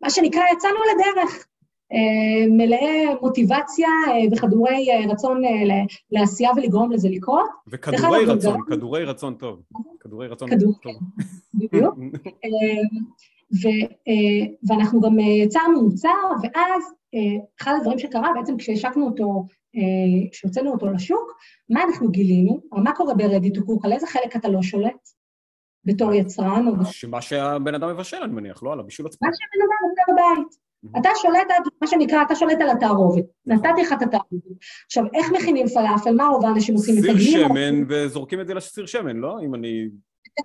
[0.00, 1.46] מה שנקרא, יצאנו לדרך.
[1.92, 5.42] אה, מלאי מוטיבציה אה, וכדורי אה, רצון
[6.10, 7.50] לעשייה ולגרום לזה לקרות.
[7.68, 9.62] וכדורי רצון, כדורי רצון טוב.
[10.00, 10.74] כדורי רצון טוב.
[11.54, 11.94] בדיוק.
[14.68, 16.08] ואנחנו גם יצרנו מוצר,
[16.42, 16.82] ואז
[17.62, 19.46] אחד הדברים שקרה, בעצם כשהשקנו אותו,
[20.32, 21.32] כשהוצאנו אותו לשוק,
[21.70, 22.60] מה אנחנו גילינו?
[22.72, 23.80] או מה קורה ב-ready to cook?
[23.84, 25.08] על איזה חלק אתה לא שולט?
[25.84, 26.72] בתור יצרן או...
[27.10, 29.28] מה שהבן אדם מבשל, אני מניח, לא על הבישול עצמו.
[29.28, 30.66] מה שהבן אדם עושה בבית.
[30.98, 33.24] אתה שולט, מה שנקרא, אתה שולט על התערובת.
[33.46, 33.66] נכון.
[33.70, 34.42] נתתי לך את התערובת.
[34.86, 36.14] עכשיו, איך מכינים פלאפל?
[36.14, 36.94] מה רוב האנשים עושים?
[37.00, 39.40] סיר או- שמן וזורקים את זה לסיר שמן, לא?
[39.44, 39.88] אם אני...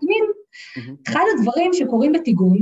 [0.03, 0.95] מהמם.
[1.07, 2.57] אחד הדברים שקורים בטיגון,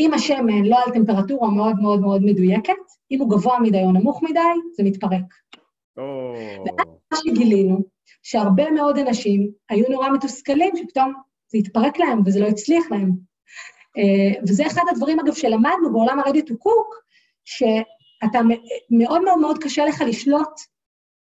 [0.00, 2.72] אם השמן לא על טמפרטורה מאוד מאוד מאוד מדויקת,
[3.10, 4.40] אם הוא גבוה מדי או נמוך מדי,
[4.76, 5.34] זה מתפרק.
[5.96, 6.34] או...
[7.12, 7.82] מה שגילינו,
[8.22, 11.12] שהרבה מאוד אנשים היו נורא מתוסכלים שפתאום
[11.48, 13.10] זה התפרק להם וזה לא הצליח להם.
[13.98, 17.06] אה, וזה אחד הדברים, אגב, שלמדנו בעולם ה-ready to cook,
[17.44, 18.38] שאתה
[18.90, 20.60] מאוד מאוד מאוד קשה לך לשלוט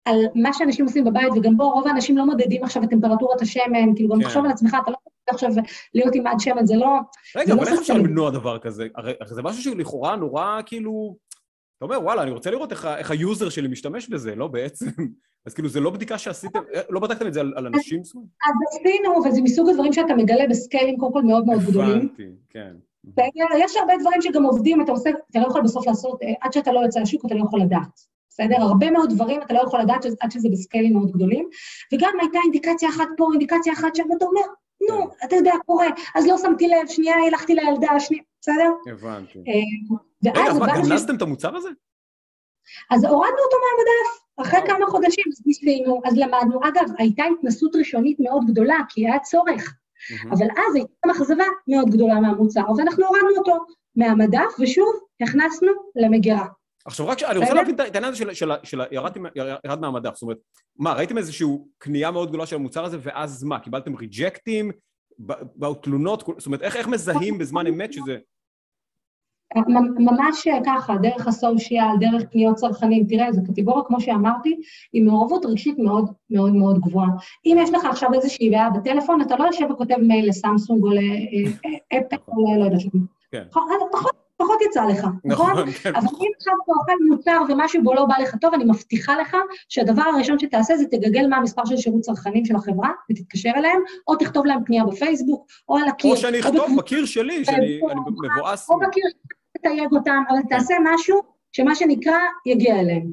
[0.05, 3.95] על מה שאנשים עושים בבית, וגם בו רוב האנשים לא מודדים עכשיו את טמפרטורת השמן,
[3.97, 4.25] כאילו גם כן.
[4.25, 5.63] תחשוב על עצמך, אתה לא יכול עכשיו
[5.95, 6.87] להיות עם עד שמן, זה לא...
[7.37, 7.95] רגע, לא אבל איך אפשר.
[7.95, 8.87] למנוע דבר כזה?
[8.97, 11.17] הרי זה משהו שהוא לכאורה נורא כאילו...
[11.77, 14.87] אתה אומר, וואלה, אני רוצה לראות איך ה user שלי משתמש בזה, לא בעצם?
[15.47, 18.01] אז כאילו, זה לא בדיקה שעשיתם, אה, לא בדקתם את זה על אנשים?
[18.01, 21.97] אז עשינו, וזה מסוג הדברים שאתה מגלה ב scale-ים קודם כל מאוד מאוד גדולים.
[21.97, 22.75] הבנתי, כן.
[23.59, 26.73] יש הרבה דברים שגם עובדים, אתה עושה, אתה לא יכול בסוף לעשות, אה, עד שאתה
[26.73, 28.13] לא יוצא לשוק אתה לא יכול לדעת.
[28.33, 28.57] בסדר?
[28.63, 31.49] הרבה מאוד דברים אתה לא יכול לדעת עד שזה בסקיילים מאוד גדולים.
[31.93, 34.41] וגם הייתה אינדיקציה אחת פה, אינדיקציה אחת שם, ואתה אומר,
[34.89, 38.93] נו, אתה יודע, קורה, אז לא שמתי לב, שנייה הלכתי לילדה, שנייה, בסדר?
[38.93, 39.39] הבנתי.
[40.23, 41.69] ואז רגע, אז מה, גנזתם את המוצר הזה?
[42.91, 44.71] אז הורדנו אותו מהמדף, אחרי וואו.
[44.71, 46.61] כמה חודשים, אז ניסינו, אז למדנו.
[46.69, 49.75] אגב, הייתה התנסות ראשונית מאוד גדולה, כי היה צורך.
[50.31, 53.65] אבל אז הייתה גם אכזבה מאוד גדולה מהמוצר, ואנחנו הורדנו אותו
[53.97, 56.47] מהמדף, ושוב, הכנסנו למגירה.
[56.87, 57.55] עכשיו רק, אני רוצה?
[57.55, 58.25] להבין את העניין הזה
[58.63, 58.81] של-
[59.65, 60.39] ירד מהמדף, זאת אומרת,
[60.79, 61.47] מה, ראיתם איזושהי
[61.79, 64.71] קנייה מאוד גדולה של המוצר הזה, ואז מה, קיבלתם ריג'קטים?
[65.57, 66.23] באו תלונות?
[66.39, 68.17] זאת אומרת, איך איך מזהים בזמן אמת שזה...
[69.57, 73.07] ממ- ממש ככה, דרך הסושיאל, דרך פניות צרכנים.
[73.09, 74.61] תראה, זו קטגוריה, כמו שאמרתי,
[74.93, 77.09] עם מעורבות רגשית מאוד מאוד מאוד גבוהה.
[77.47, 82.17] אם יש לך עכשיו איזושהי בעיה בטלפון, אתה לא יושב וכותב מייל לסמסונג או לאפל
[82.29, 82.81] או לא יודעת.
[83.33, 83.45] כן.
[83.93, 84.13] פחות,
[84.43, 85.53] פחות יצא לך, נכון?
[85.53, 85.95] נכון, כן.
[85.95, 89.37] אבל אם עכשיו אתה אוכל מוצר ומשהו בו לא בא לך טוב, אני מבטיחה לך
[89.69, 94.17] שהדבר הראשון שתעשה זה תגגל מה המספר של שירות צרכנים של החברה ותתקשר אליהם, או
[94.17, 96.11] תכתוב להם פנייה בפייסבוק, או על הקיר.
[96.11, 98.01] או שאני אכתוב בקיר שלי, שאני אני
[98.37, 98.71] מבואס.
[98.71, 99.05] או בקיר,
[99.59, 101.21] תתייג אותם, אבל תעשה משהו
[101.53, 103.07] שמה שנקרא יגיע אליהם,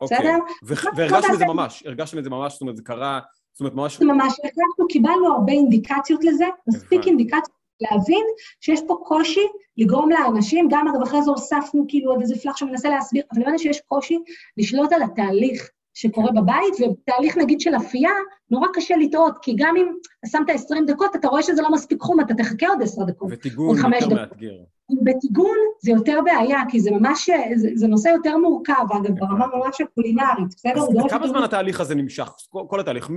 [0.00, 0.18] אוקיי.
[0.18, 0.36] בסדר?
[0.64, 3.20] ו- והרגשתם את זה ממש, הרגשתם את זה ממש, זאת אומרת, זה קרה,
[3.52, 3.98] זאת אומרת, ממש...
[3.98, 7.06] זה ממש, אנחנו קיבלנו הרבה אינדיקציות לזה, מספיק.
[7.06, 8.24] אינדיקציות להבין
[8.60, 9.46] שיש פה קושי
[9.76, 13.58] לגרום לאנשים, גם אגב אחרי זה הוספנו כאילו עוד איזה פלאח שמנסה להסביר, אבל הבנתי
[13.58, 14.18] שיש קושי
[14.56, 18.10] לשלוט על התהליך שקורה בבית, ובתהליך נגיד של אפייה,
[18.50, 19.86] נורא קשה לטעות, כי גם אם
[20.26, 23.28] שמת 20 דקות, אתה רואה שזה לא מספיק חום, אתה תחכה עוד 10 דקות.
[23.32, 24.14] וטיגון יותר.
[24.14, 24.54] מאתגר.
[25.02, 29.80] בטיגון זה יותר בעיה, כי זה ממש, זה, זה נושא יותר מורכב, אגב, ברמה ממש
[29.80, 30.82] הקולינרית, בסדר?
[30.82, 32.30] אז דורש כמה זמן התהליך הזה נמשך?
[32.50, 33.10] כל- כל התהליך,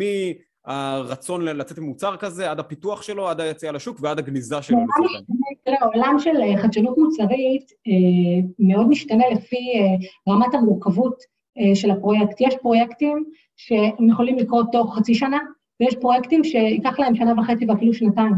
[0.67, 5.11] מהרצון לצאת עם מוצר כזה, עד הפיתוח שלו, עד היציאה לשוק ועד הגניזה שלו לצורך
[5.11, 5.23] העניין.
[5.63, 11.39] תראה, העולם של אה, חדשנות מוצרית אה, מאוד משתנה לפי אה, רמת המורכבות
[11.73, 12.41] של הפרויקט.
[12.41, 13.23] יש פרויקטים
[13.57, 15.39] שהם יכולים לקרות תוך חצי שנה,
[15.79, 18.33] ויש פרויקטים שייקח להם שנה וחצי ואפילו שנתיים.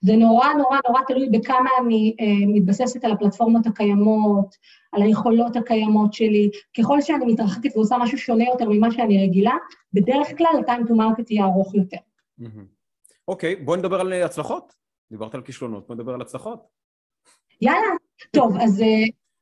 [0.00, 4.56] זה נורא נורא נורא תלוי בכמה אני אה, מתבססת על הפלטפורמות הקיימות,
[4.92, 6.50] על היכולות הקיימות שלי.
[6.78, 9.54] ככל שאני מתרחקת ועושה משהו שונה יותר ממה שאני רגילה,
[9.92, 11.96] בדרך כלל ה-time to market יהיה ארוך יותר.
[13.28, 14.72] אוקיי, בואי נדבר על הצלחות.
[15.10, 16.60] דיברת על כישלונות, בואי נדבר על הצלחות.
[17.60, 17.88] יאללה.
[18.30, 18.86] טוב, אז אה,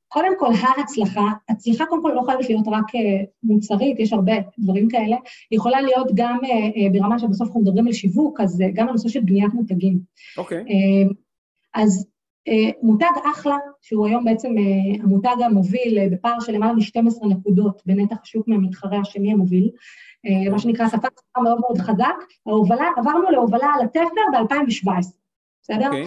[0.09, 4.89] קודם כל, ההצלחה, הצלחה קודם כל לא חייבת להיות רק אה, מוצרית, יש הרבה דברים
[4.89, 5.17] כאלה,
[5.51, 9.09] היא יכולה להיות גם אה, אה, ברמה שבסוף אנחנו מדברים על שיווק, אז גם הנושא
[9.09, 9.99] של בניית מותגים.
[10.39, 10.59] אוקיי.
[10.59, 11.11] אה,
[11.75, 12.07] אז
[12.83, 14.49] מותג אחלה, שהוא היום בעצם
[15.03, 19.71] המותג המוביל בפער של למעלה מ-12 נקודות בנתח השוק מהמתחרה השני המוביל,
[20.51, 22.15] מה שנקרא שפה שפה מאוד מאוד חזק,
[22.47, 24.01] ההובלה, עברנו להובלה על התפר
[24.33, 24.91] ב-2017,
[25.63, 25.87] בסדר?
[25.87, 26.07] אוקיי.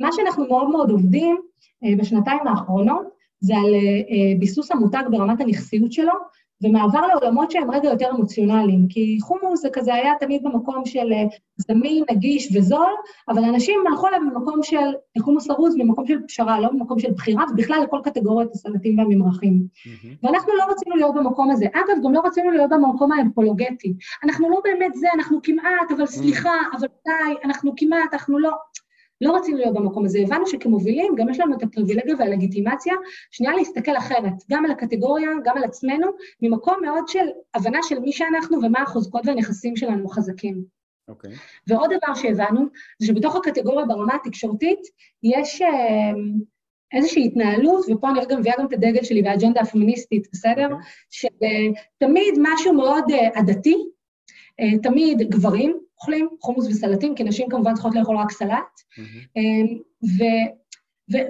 [0.00, 1.36] מה שאנחנו מאוד מאוד עובדים
[1.84, 3.06] אה, בשנתיים האחרונות,
[3.40, 6.12] זה על אה, אה, ביסוס המותג ברמת הנכסיות שלו,
[6.62, 11.12] ומעבר לעולמות שהם רגע יותר אמוציונליים, כי חומוס זה כזה היה תמיד במקום של
[11.56, 12.92] זמין, נגיש וזול,
[13.28, 14.76] אבל אנשים הלכו אליו במקום של
[15.20, 19.52] חומוס ארוז, ממקום של פשרה, לא במקום של בחירה, ובכלל לכל קטגוריית הסלטים והממרחים.
[19.52, 20.16] מהמם.
[20.22, 21.66] ואנחנו לא רצינו להיות במקום הזה.
[21.72, 23.94] אגב, גם לא רצינו להיות במקום האפולוגטי.
[24.24, 28.50] אנחנו לא באמת זה, אנחנו כמעט, אבל סליחה, אבל די, אנחנו כמעט, אנחנו לא...
[29.20, 30.18] לא רצינו להיות במקום הזה.
[30.18, 32.94] הבנו שכמובילים, גם יש לנו את הפריבילגיה והלגיטימציה,
[33.30, 36.06] שנייה להסתכל אחרת, גם על הקטגוריה, גם על עצמנו,
[36.42, 40.64] ממקום מאוד של הבנה של מי שאנחנו ומה החוזקות והנכסים שלנו החזקים.
[41.08, 41.30] אוקיי.
[41.66, 42.66] ועוד דבר שהבנו,
[42.98, 44.80] זה שבתוך הקטגוריה ברמה התקשורתית,
[45.22, 46.12] יש אה,
[46.92, 50.68] איזושהי התנהלות, ופה אני רגע מביאה גם את הדגל שלי והאג'נדה הפמיניסטית, בסדר?
[50.72, 51.72] אוקיי.
[51.96, 53.99] שתמיד משהו מאוד אה, עדתי, אה,
[54.82, 58.80] תמיד גברים אוכלים חומוס וסלטים, כי נשים כמובן צריכות לאכול רק סלט.
[59.36, 59.42] אה,
[60.04, 60.22] ו,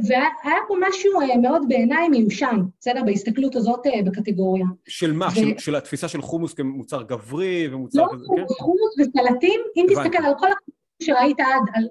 [0.09, 1.13] והיה פה משהו
[1.43, 3.03] מאוד בעיניי מיושן, בסדר?
[3.07, 4.67] בהסתכלות הזאת בקטגוריה.
[4.89, 5.31] של מה?
[5.31, 8.25] של, של התפיסה של חומוס כמוצר גברי ומוצר לא, כזה?
[8.39, 11.85] לא, חומוס וסלטים, אם תסתכל על כל החומוס שראית עד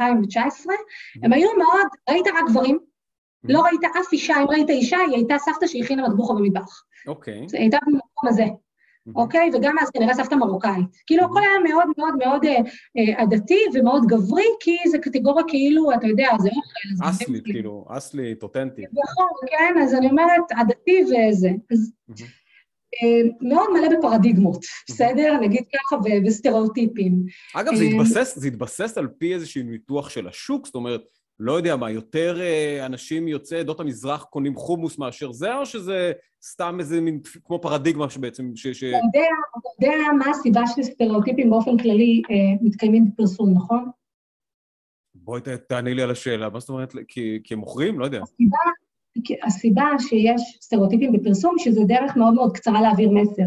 [0.00, 0.74] 2019,
[1.22, 2.78] הם היו מאוד, ראית רק גברים,
[3.44, 6.82] לא ראית אף אישה, אם ראית אישה, היא הייתה סבתא שהכינה מטבוחה במטבח.
[7.06, 7.34] אוקיי.
[7.34, 8.44] היא הייתה במקום הזה.
[9.14, 9.50] אוקיי?
[9.54, 10.86] וגם אז כנראה סבתא מרוקאית.
[11.06, 12.56] כאילו הכל היה מאוד מאוד מאוד אה,
[12.96, 17.08] אה, עדתי ומאוד גברי, כי זה קטגוריה כאילו, אתה יודע, זה אוכל.
[17.10, 18.84] אסלית, כאילו, אסלית, אותנטית.
[18.92, 21.50] נכון, כן, אז אני אומרת, עדתי וזה.
[21.70, 21.92] אז
[23.02, 25.40] אה, מאוד מלא בפרדיגמות, בסדר?
[25.40, 25.96] נגיד ככה,
[26.26, 27.24] וסטריאוטיפים.
[27.54, 27.72] אגב,
[28.34, 30.66] זה התבסס על פי איזשהו ניתוח של השוק?
[30.66, 31.02] זאת אומרת,
[31.44, 36.12] לא יודע מה, יותר אה, אנשים יוצאי עדות המזרח קונים חומוס מאשר זה, או שזה
[36.42, 38.66] סתם איזה מין, כמו פרדיגמה שבעצם, ש...
[38.66, 38.84] ש...
[38.84, 39.26] אתה יודע,
[39.58, 43.90] אתה יודע מה הסיבה שסטריאוטיפים באופן כללי אה, מתקיימים בפרסום, נכון?
[45.14, 46.92] בואי תעני לי על השאלה, מה זאת אומרת?
[47.08, 47.98] כי, כי הם מוכרים?
[47.98, 48.20] לא יודע.
[48.22, 53.42] הסיבה, הסיבה שיש סטריאוטיפים בפרסום, שזה דרך מאוד מאוד קצרה להעביר מסר.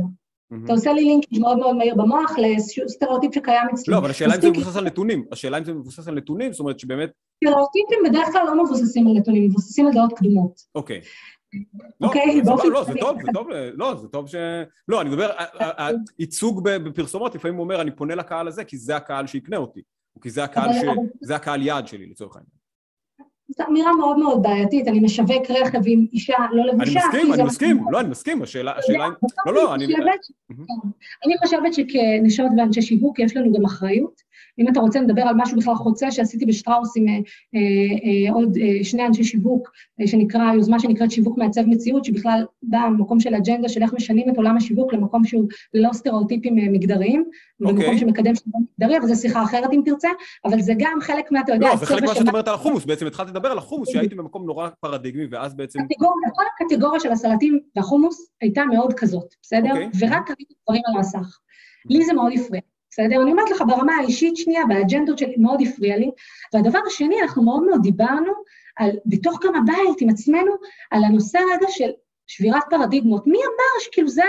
[0.66, 3.94] אתה עושה לי לינקג' מאוד מאוד מהיר במוח לסטריאוטיפ שקיים אצלי.
[3.94, 5.26] לא, אבל השאלה אם זה מבוסס על נתונים.
[5.32, 7.12] השאלה אם זה מבוסס על נתונים, זאת אומרת שבאמת...
[7.44, 10.62] סטריאוטיפים בדרך כלל לא מבוססים על נתונים, מבוססים על דעות קדומות.
[10.76, 11.02] אוקיי.
[12.02, 12.68] אוקיי, באופן...
[12.70, 14.36] לא, זה טוב, זה טוב, לא, זה טוב ש...
[14.88, 15.32] לא, אני מדבר,
[16.18, 19.82] הייצוג בפרסומות לפעמים אומר, אני פונה לקהל הזה, כי זה הקהל שיקנה אותי,
[20.16, 20.30] או כי
[21.22, 22.65] זה הקהל יעד שלי, לצורך העניין.
[23.58, 26.92] זו אמירה מאוד מאוד בעייתית, אני משווק רכב עם אישה לא לבושה.
[26.92, 29.08] אני מסכים, אני מסכים, לא, אני מסכים, השאלה, השאלה,
[29.46, 29.86] לא, לא, אני...
[31.26, 34.25] אני חושבת שכנשות ואנשי שיווק יש לנו גם אחריות.
[34.60, 37.20] אם אתה רוצה לדבר על משהו בכלל חוצה שעשיתי בשטראוס עם אה,
[37.56, 39.72] אה, עוד אה, שני אנשי שיווק,
[40.06, 44.38] שנקרא, יוזמה שנקראת שיווק מעצב מציאות, שבכלל באה ממקום של אג'נדה של איך משנים את
[44.38, 47.36] עולם השיווק למקום שהוא ללא סטריאוטיפים מגדריים, okay.
[47.60, 47.98] במקום אוקיי.
[47.98, 50.10] שמקדם שוויון מגדרי, אבל זו שיחה אחרת אם תרצה,
[50.46, 52.86] אבל זה גם חלק מה, אתה יודע, לא, זה חלק מה שאת אומרת על החומוס,
[52.86, 55.80] בעצם התחלתי לדבר על החומוס, שהייתי במקום נורא פרדיגמי, ואז בעצם...
[56.34, 59.70] כל הקטגוריה של הסלטים והחומוס הייתה מאוד כזאת, בסדר?
[59.70, 59.90] אוקיי.
[60.00, 61.40] ורק ראיתי דברים על המסך.
[61.90, 62.62] לי זה מאוד הפריע.
[62.96, 63.22] בסדר?
[63.22, 66.12] אני אומרת לך ברמה האישית שנייה, והאג'נדות שלי מאוד הפריע לי.
[66.54, 68.32] והדבר השני, אנחנו מאוד מאוד דיברנו
[68.76, 70.52] על, בתוך גם הבית עם עצמנו,
[70.92, 71.90] על הנושא רגע של
[72.28, 73.28] שבירת פרדיגמות.
[73.28, 74.24] מי אמר שכאילו זה,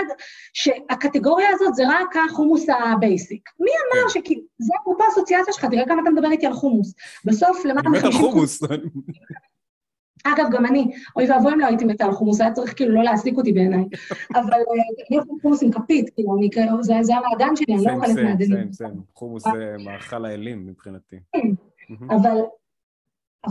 [0.53, 3.49] שהקטגוריה הזאת זה רק החומוס ה basic?
[3.59, 4.19] מי אמר כן.
[4.19, 6.93] שכאילו, זה אפרופו אסוציאציה שלך, תראה כמה אתה מדבר איתי על חומוס.
[7.25, 8.07] בסוף למעלה מחמישים...
[8.07, 8.59] אני מת על חומוס.
[10.35, 13.03] אגב, גם אני, אוי ואבוי אם לא הייתי מתה על חומוס, היה צריך כאילו לא
[13.03, 13.83] להעסיק אותי בעיניי.
[14.35, 16.37] אבל אה, אני אוכל חומוס עם כפית, כאילו,
[16.81, 18.49] זה המעדן שלי, אני לא אוכלת מעדנים.
[18.51, 21.15] סיים, סיים, חומוס זה מאכל האלים מבחינתי.
[21.33, 21.49] כן,
[22.09, 22.37] אבל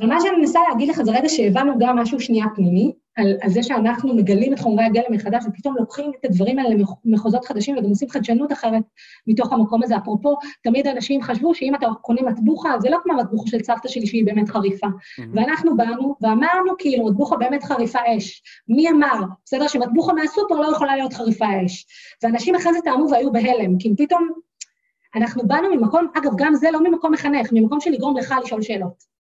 [0.03, 3.62] מה שאני מנסה להגיד לך זה רגע שהבנו גם משהו שנייה פנימי, על, על זה
[3.62, 8.09] שאנחנו מגלים את חומרי הגלם מחדש, ופתאום לוקחים את הדברים האלה למחוזות חדשים, וגם עושים
[8.09, 8.83] חדשנות אחרת
[9.27, 9.97] מתוך המקום הזה.
[9.97, 14.07] אפרופו, תמיד אנשים חשבו שאם אתה קונה מטבוחה, זה לא כמו המטבוחה של סבתא שלי
[14.07, 14.87] שהיא באמת חריפה.
[14.87, 15.23] Mm-hmm.
[15.35, 18.43] ואנחנו באנו ואמרנו, כאילו, מטבוחה באמת חריפה אש.
[18.69, 21.87] מי אמר, בסדר, שמטבוחה מהסופר לא יכולה להיות חריפה אש.
[22.23, 24.29] ואנשים אחרי זה טעמו והיו בהלם, כי פתאום
[25.17, 29.16] אנחנו באנו ממקום, אגב, גם זה לא ממקום מחנך, ממקום של לגרום לך לשאול שאלות.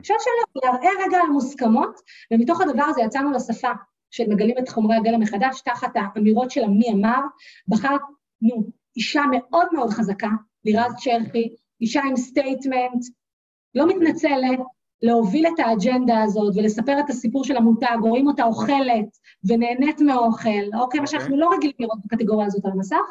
[0.00, 2.00] אפשר שאלות, לערער רגע על המוסכמות,
[2.32, 3.70] ומתוך הדבר הזה יצאנו לשפה
[4.10, 7.20] של מגלים את חומרי הגלם מחדש, תחת האמירות של מי אמר,
[7.68, 10.28] בחרנו אישה מאוד מאוד חזקה,
[10.64, 11.48] לירז צ'רחי,
[11.80, 13.04] אישה עם statement,
[13.74, 14.58] לא מתנצלת,
[15.02, 20.48] להוביל את האג'נדה הזאת ולספר את הסיפור של המותג, רואים אותה אוכלת ונהנית מהאוכל,
[20.80, 21.00] אוקיי, okay.
[21.00, 23.06] מה שאנחנו לא רגילים לראות בקטגוריה הזאת על המסך.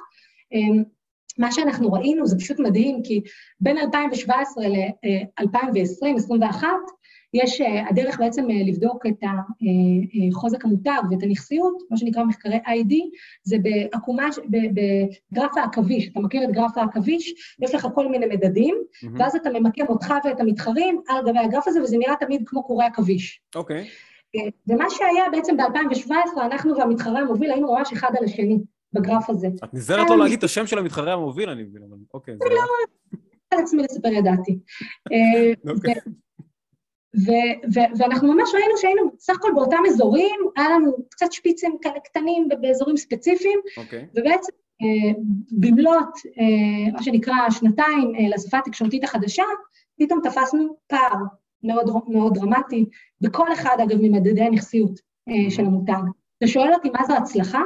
[1.38, 3.22] מה שאנחנו ראינו זה פשוט מדהים, כי
[3.60, 6.68] בין 2017 ל-2020, 2021,
[7.34, 9.24] יש, אה, הדרך בעצם אה, לבדוק את
[10.32, 12.94] החוזק אה, המותג ואת הנכסיות, מה שנקרא מחקרי ID,
[13.44, 17.56] זה בעקומה, בגרף העכביש, אתה מכיר את גרף העכביש?
[17.62, 19.08] יש לך כל מיני מדדים, mm-hmm.
[19.20, 22.86] ואז אתה ממקם אותך ואת המתחרים על גבי הגרף הזה, וזה נראה תמיד כמו קורי
[22.86, 23.42] עכביש.
[23.56, 23.84] אוקיי.
[23.84, 24.14] Okay.
[24.68, 28.58] ומה שהיה בעצם ב-2017, אנחנו והמתחרה המוביל היינו ממש אחד על השני.
[28.94, 29.48] בגרף הזה.
[29.64, 32.34] את נזהרת לא להגיד את השם של המתחרה המוביל, אני מבין, אבל אוקיי.
[32.34, 32.62] אני לא
[33.54, 34.60] על עצמי לספר ידעתי.
[35.12, 35.94] אה, אוקיי.
[37.98, 42.98] ואנחנו ממש ראינו שהיינו בסך הכל באותם אזורים, היה לנו קצת שפיצים כאלה קטנים באזורים
[42.98, 44.08] ספציפיים, אוקיי.
[44.16, 45.22] ובעצם אה,
[45.52, 49.44] במלאת, אה, מה שנקרא, שנתיים לשפה התקשורתית החדשה,
[50.00, 51.16] פתאום תפסנו פער
[51.64, 52.86] מאוד, מאוד דרמטי,
[53.22, 55.00] בכל אחד, אגב, ממדדי הנכסיות
[55.50, 56.04] של המותג.
[56.38, 57.62] אתה שואל אותי מה זו הצלחה?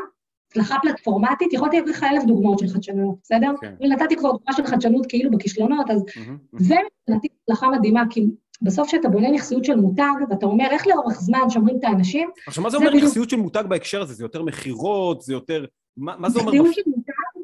[0.49, 3.51] הצלחה פלטפורמטית, יכולתי לתת לך אלף דוגמאות של חדשנות, בסדר?
[3.61, 3.73] כן.
[3.81, 6.57] נתתי כבר דוגמה של חדשנות כאילו בכישלונות, אז mm-hmm.
[6.59, 8.25] זה מבחינתי הצלחה מדהימה, כי
[8.61, 12.29] בסוף כשאתה בונה נכסיות של מותג, ואתה אומר איך לאורך זמן שומרים את האנשים...
[12.47, 14.13] עכשיו, מה זה אומר נכסיות של מותג בהקשר הזה?
[14.13, 15.21] זה יותר מכירות?
[15.21, 15.65] זה יותר...
[15.97, 16.51] מה, מה זה אומר?
[16.51, 16.81] נכסיות של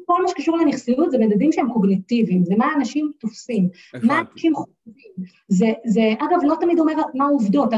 [0.06, 3.68] כל מה שקשור לנכסיות זה מדדים שהם קוגניטיביים, זה מה אנשים תופסים,
[4.02, 4.74] מה אנשים חושבים.
[5.48, 7.68] זה, זה, אגב, לא תמיד אומר מה העובדות,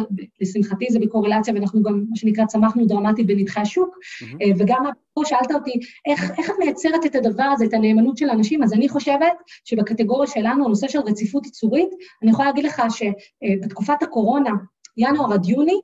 [0.40, 4.36] לשמחתי זה בקורלציה, ואנחנו גם, מה שנקרא, צמחנו דרמטית בנתחי השוק, mm-hmm.
[4.58, 5.72] וגם פה שאלת אותי,
[6.06, 8.62] איך, איך את מייצרת את הדבר הזה, את הנאמנות של האנשים?
[8.62, 9.32] אז אני חושבת
[9.64, 11.88] שבקטגוריה שלנו, הנושא של רציפות ייצורית,
[12.22, 14.50] אני יכולה להגיד לך שבתקופת הקורונה,
[14.96, 15.80] ינואר עד יוני,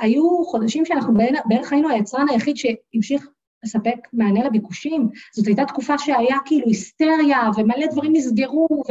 [0.00, 1.14] היו חודשים שאנחנו
[1.48, 3.28] בערך היינו היצרן היחיד שהמשיך
[3.64, 5.08] לספק מענה לביקושים.
[5.34, 8.82] זאת הייתה תקופה שהיה כאילו היסטריה, ומלא דברים נסגרו,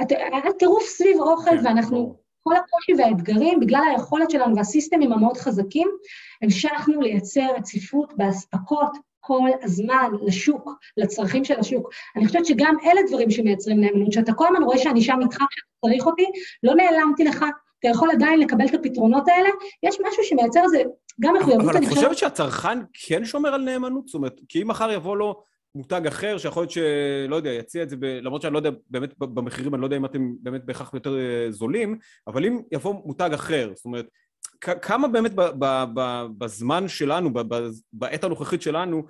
[0.00, 5.88] והיה טירוף סביב אוכל, כן, ואנחנו, כל הקושי והאתגרים, בגלל היכולת שלנו והסיסטמים המאוד חזקים,
[6.42, 11.90] המשכנו לייצר רציפות באספקות כל הזמן לשוק, לצרכים של השוק.
[12.16, 15.86] אני חושבת שגם אלה דברים שמייצרים נאמנות, שאתה כל הזמן רואה שאני שם איתך כשאתה
[15.86, 16.26] צריך אותי,
[16.62, 17.44] לא נעלמתי לך,
[17.78, 19.48] אתה יכול עדיין לקבל את הפתרונות האלה,
[19.82, 20.82] יש משהו שמייצר איזה
[21.20, 24.06] גם מחויבות, אבל את חושבת שהצרכן כן שומר על נאמנות?
[24.06, 25.44] זאת אומרת, כי אם מחר יבוא לו
[25.74, 28.04] מותג אחר, שיכול להיות שלא יודע, יציע את זה, ב...
[28.04, 31.46] למרות שאני לא יודע, באמת במחירים, אני לא יודע אם אתם באמת בהכרח יותר אה,
[31.50, 34.06] זולים, אבל אם יבוא מותג אחר, זאת אומרת,
[34.60, 35.40] כמה באמת ב...
[35.40, 35.84] ב...
[35.94, 36.26] ב...
[36.38, 37.40] בזמן שלנו, ב...
[37.92, 39.06] בעת הנוכחית שלנו,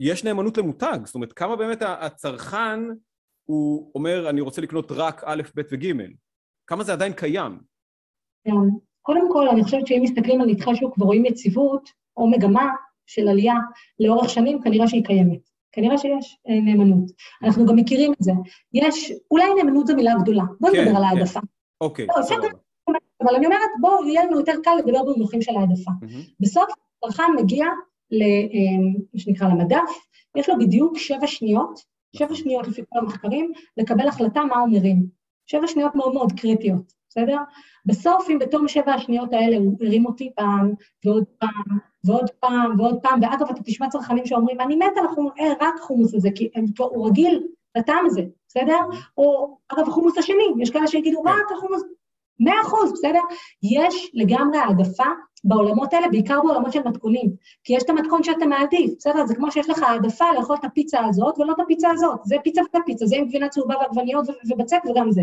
[0.00, 0.98] יש נאמנות למותג?
[1.04, 2.80] זאת אומרת, כמה באמת הצרכן
[3.44, 5.92] הוא אומר, אני רוצה לקנות רק א', ב' וג',
[6.66, 7.58] כמה זה עדיין קיים?
[8.44, 8.50] כן.
[9.02, 12.70] קודם כל, אני חושבת שאם מסתכלים על נתחי שוק ורואים יציבות או מגמה
[13.06, 13.54] של עלייה
[14.00, 15.52] לאורך שנים, כנראה שהיא קיימת.
[15.72, 17.10] כנראה שיש אה, נאמנות.
[17.42, 18.32] אנחנו גם מכירים את זה.
[18.72, 20.42] יש, אולי נאמנות זו מילה גדולה.
[20.60, 21.18] בואו כן, נדבר על כן.
[21.18, 21.40] העדפה.
[21.80, 22.48] אוקיי, בסדר.
[23.22, 25.90] אבל אני אומרת, בואו, יהיה לנו יותר קל לדבר במונחים של העדפה.
[26.40, 27.66] בסוף, צרכן מגיע,
[28.12, 28.18] אה,
[29.14, 29.90] מה שנקרא, למדף,
[30.36, 31.80] יש לו בדיוק שבע שניות,
[32.16, 32.34] שבע.
[32.34, 35.06] שניות לפי כל המחקרים, לקבל החלטה מה אומרים.
[35.46, 36.92] שבע שניות מאוד מאוד קריטיות.
[37.08, 37.36] בסדר?
[37.86, 40.72] בסוף, אם בתום שבע השניות האלה הוא הרים אותי פעם,
[41.04, 45.32] ועוד פעם, ועוד פעם, ועוד פעם, ואגב, אתה תשמע צרכנים שאומרים, אני מת על החומוס,
[45.40, 48.78] אה, רק חומוס הזה, כי הם, הוא רגיל לטעם הזה, בסדר?
[49.16, 51.82] או, אגב, החומוס השני, יש כאלה שיגידו, רק החומוס,
[52.40, 53.20] מאה אחוז, בסדר?
[53.62, 55.04] יש לגמרי העדפה
[55.44, 57.30] בעולמות האלה, בעיקר בעולמות של מתכונים,
[57.64, 59.26] כי יש את המתכון שאתה מעדיף, בסדר?
[59.26, 62.60] זה כמו שיש לך העדפה לאכול את הפיצה הזאת ולא את הפיצה הזאת, זה פיצה
[62.82, 65.22] ופיצה, זה עם גבינה צהובה ועגבניות ובצק וגם זה.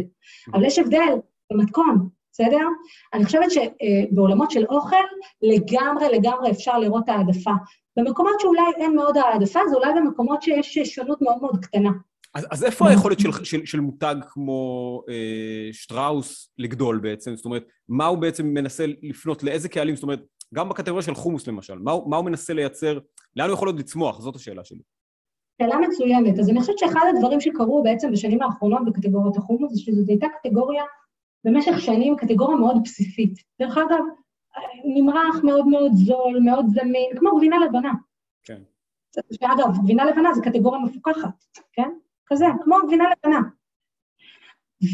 [0.54, 1.14] אבל יש הבדל
[1.52, 2.10] במתכון,
[2.40, 2.66] בסדר?
[3.14, 4.96] אני חושבת שבעולמות של אוכל,
[5.42, 7.52] לגמרי לגמרי אפשר לראות העדפה.
[7.98, 11.90] במקומות שאולי אין מאוד העדפה, זה אולי במקומות שיש שונות מאוד מאוד קטנה.
[12.36, 17.36] אז, אז איפה היכולת של, של, של מותג כמו אה, שטראוס לגדול בעצם?
[17.36, 19.96] זאת אומרת, מה הוא בעצם מנסה לפנות, לאיזה קהלים?
[19.96, 20.20] זאת אומרת,
[20.54, 23.00] גם בקטגוריה של חומוס למשל, מה, מה הוא מנסה לייצר,
[23.36, 24.22] לאן הוא יכול עוד לצמוח?
[24.22, 24.82] זאת השאלה שלי.
[25.62, 26.40] שאלה מצוינת.
[26.40, 30.84] אז אני חושבת שאחד הדברים שקרו בעצם בשנים האחרונות בקטגוריית החומוס, זה שזו הייתה קטגוריה
[31.46, 33.34] במשך שנים קטגוריה מאוד בסיסית.
[33.60, 34.04] דרך אגב,
[34.86, 37.92] נמרח מאוד מאוד זול, מאוד זמין, כמו גבינה לבנה.
[38.44, 38.62] כן.
[39.12, 41.90] שאגב, גבינה לבנה זה קטגוריה מפוקחת, כן?
[42.26, 43.40] כזה, כמו גבינה לבנה.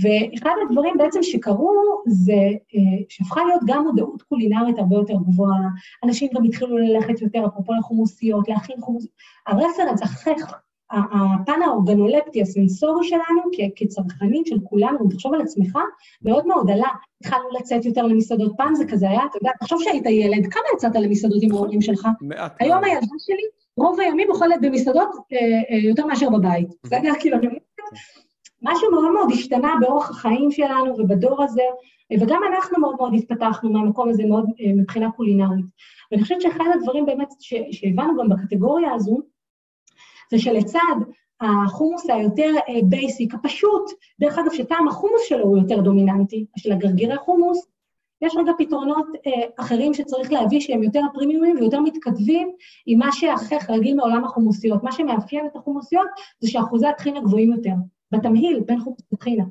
[0.02, 1.74] ואחד הדברים בעצם שקרו
[2.08, 2.34] זה
[2.76, 5.60] אה, שהפכה להיות גם מודעות קולינרית הרבה יותר גבוהה,
[6.04, 9.14] אנשים גם התחילו ללכת יותר, אפרופו לחומוסיות, להכין חומוסיות,
[9.48, 10.62] הרפרנס, החך,
[10.92, 13.42] הפן האורגנולפטי, הסנסורי שלנו
[13.76, 15.78] כצרכנים של כולנו, תחשוב על עצמך,
[16.22, 16.88] מאוד מאוד עלה.
[17.22, 18.54] התחלנו לצאת יותר למסעדות.
[18.58, 22.08] פעם זה כזה היה, אתה יודע, תחשוב שהיית ילד, כמה יצאת למסעדות עם ההורים שלך?
[22.22, 22.56] מעט.
[22.60, 23.44] היום הילדה שלי,
[23.78, 25.38] רוב הימים אוכלת במסעדות אה,
[25.70, 26.68] אה, יותר מאשר בבית.
[26.84, 27.12] בסדר?
[27.20, 27.48] כאילו, אני
[28.62, 31.64] משהו מאוד מאוד השתנה באורח החיים שלנו ובדור הזה,
[32.20, 35.66] וגם אנחנו מאוד מאוד התפתחנו מהמקום הזה מאוד אה, מבחינה קולינרית.
[36.12, 37.28] ואני חושבת שאחד הדברים באמת
[37.72, 39.22] שהבנו גם בקטגוריה הזו,
[40.32, 40.96] זה שלצד
[41.42, 42.52] החומוס היותר
[42.84, 47.68] basic, אה, הפשוט, דרך אגב, שטעם החומוס שלו הוא יותר דומיננטי, של הגרגירי חומוס,
[48.22, 52.52] יש רגע פתרונות אה, אחרים שצריך להביא שהם יותר פרימיומים ויותר מתכתבים
[52.86, 54.84] עם מה שהחך רגיל מעולם החומוסיות.
[54.84, 56.08] מה שמאפיין את החומוסיות
[56.40, 57.74] זה שאחוזי הטחינה גבוהים יותר,
[58.12, 59.44] בתמהיל בין חומוס לטחינה,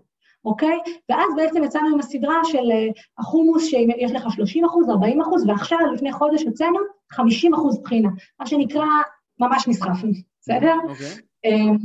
[0.44, 0.78] אוקיי?
[1.08, 5.78] ואז בעצם יצאנו עם הסדרה של אה, החומוס שיש לך 30 אחוז, 40 אחוז, ועכשיו
[5.94, 6.78] לפני חודש יצאנו
[7.10, 8.08] 50 אחוז טחינה,
[8.40, 8.86] מה שנקרא
[9.40, 10.33] ממש נסחפנו.
[10.44, 10.74] בסדר?
[10.88, 11.14] אוקיי.
[11.44, 11.76] אמ,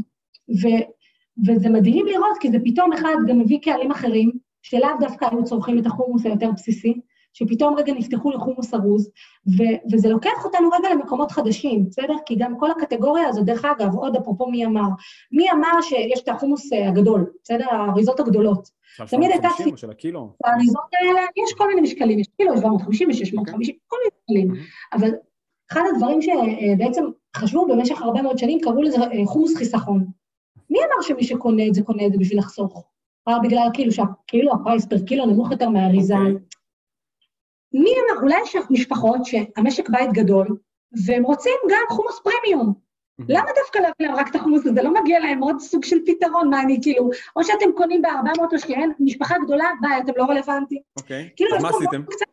[1.48, 4.32] וזה מדהים לראות, כי זה פתאום אחד גם מביא קהלים אחרים,
[4.62, 7.00] שלאו דווקא היו צורכים את החומוס היותר בסיסי,
[7.34, 9.10] שפתאום רגע נפתחו לחומוס ארוז,
[9.58, 12.14] ו- וזה לוקח אותנו רגע למקומות חדשים, בסדר?
[12.26, 14.88] כי גם כל הקטגוריה הזו, דרך אגב, עוד אפרופו מי אמר,
[15.32, 17.66] מי אמר שיש את החומוס אה, הגדול, בסדר?
[17.72, 18.70] האריזות הגדולות.
[19.10, 19.50] תמיד הייתה.
[19.76, 20.34] של הקילו.
[20.44, 24.66] האריזות האלה, יש כל מיני משקלים, יש קילו, יש 750 ו-650, כל מיני משקלים.
[24.94, 25.10] אבל
[25.72, 27.06] אחד הדברים שבעצם
[27.36, 30.06] חשבו במשך הרבה מאוד שנים, קראו לזה אה, חומוס חיסכון.
[30.70, 32.84] מי אמר שמי שקונה את זה, קונה את זה בשביל לחסוך?
[33.30, 36.14] רק בגלל כאילו שהקילו, ה price per kilo נמוך יותר מהאריזה.
[36.14, 36.18] Okay.
[36.18, 36.34] אוקיי.
[37.74, 40.58] מי אמר, אולי יש משפחות שהמשק בית גדול,
[41.06, 42.74] והם רוצים גם חומוס פרמיום.
[43.30, 44.84] למה דווקא להביא להם רק את החומוס הזה?
[44.84, 48.60] לא מגיע להם עוד סוג של פתרון, מה אני כאילו, או שאתם קונים ב-400 או
[48.60, 50.82] שאין, משפחה גדולה, ביי, אתם לא רלוונטיים.
[50.98, 52.04] אוקיי, כאילו, אז מה עשיתם?
[52.04, 52.26] קצת,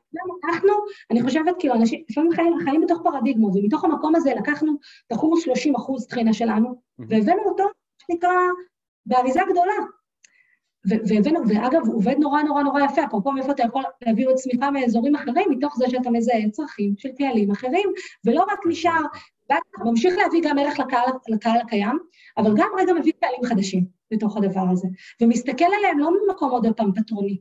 [0.45, 0.73] אנחנו,
[1.11, 4.73] אני חושבת, כאילו, אנשים, לפעמים חיים, חיים בתוך פרדיגמות, ומתוך המקום הזה לקחנו
[5.07, 7.71] את החומוס 30 אחוז טחינה שלנו, והבאנו אותו, מה
[8.07, 8.31] שנקרא,
[9.07, 9.75] באריזה גדולה.
[10.85, 14.71] והבאנו, ואגב, הוא עובד נורא נורא נורא יפה, אפרופו מאיפה אתה יכול להביא עוד צמיחה
[14.71, 17.91] מאזורים אחרים, מתוך זה שאתה מזהה צרכים של קהלים אחרים,
[18.25, 19.01] ולא רק נשאר,
[19.85, 21.99] ממשיך להביא גם ערך לקהל, לקהל הקיים,
[22.37, 24.89] אבל גם רגע מביא קהלים חדשים לתוך הדבר הזה,
[25.23, 27.39] ומסתכל עליהם לא ממקום עוד פעם פטרוני.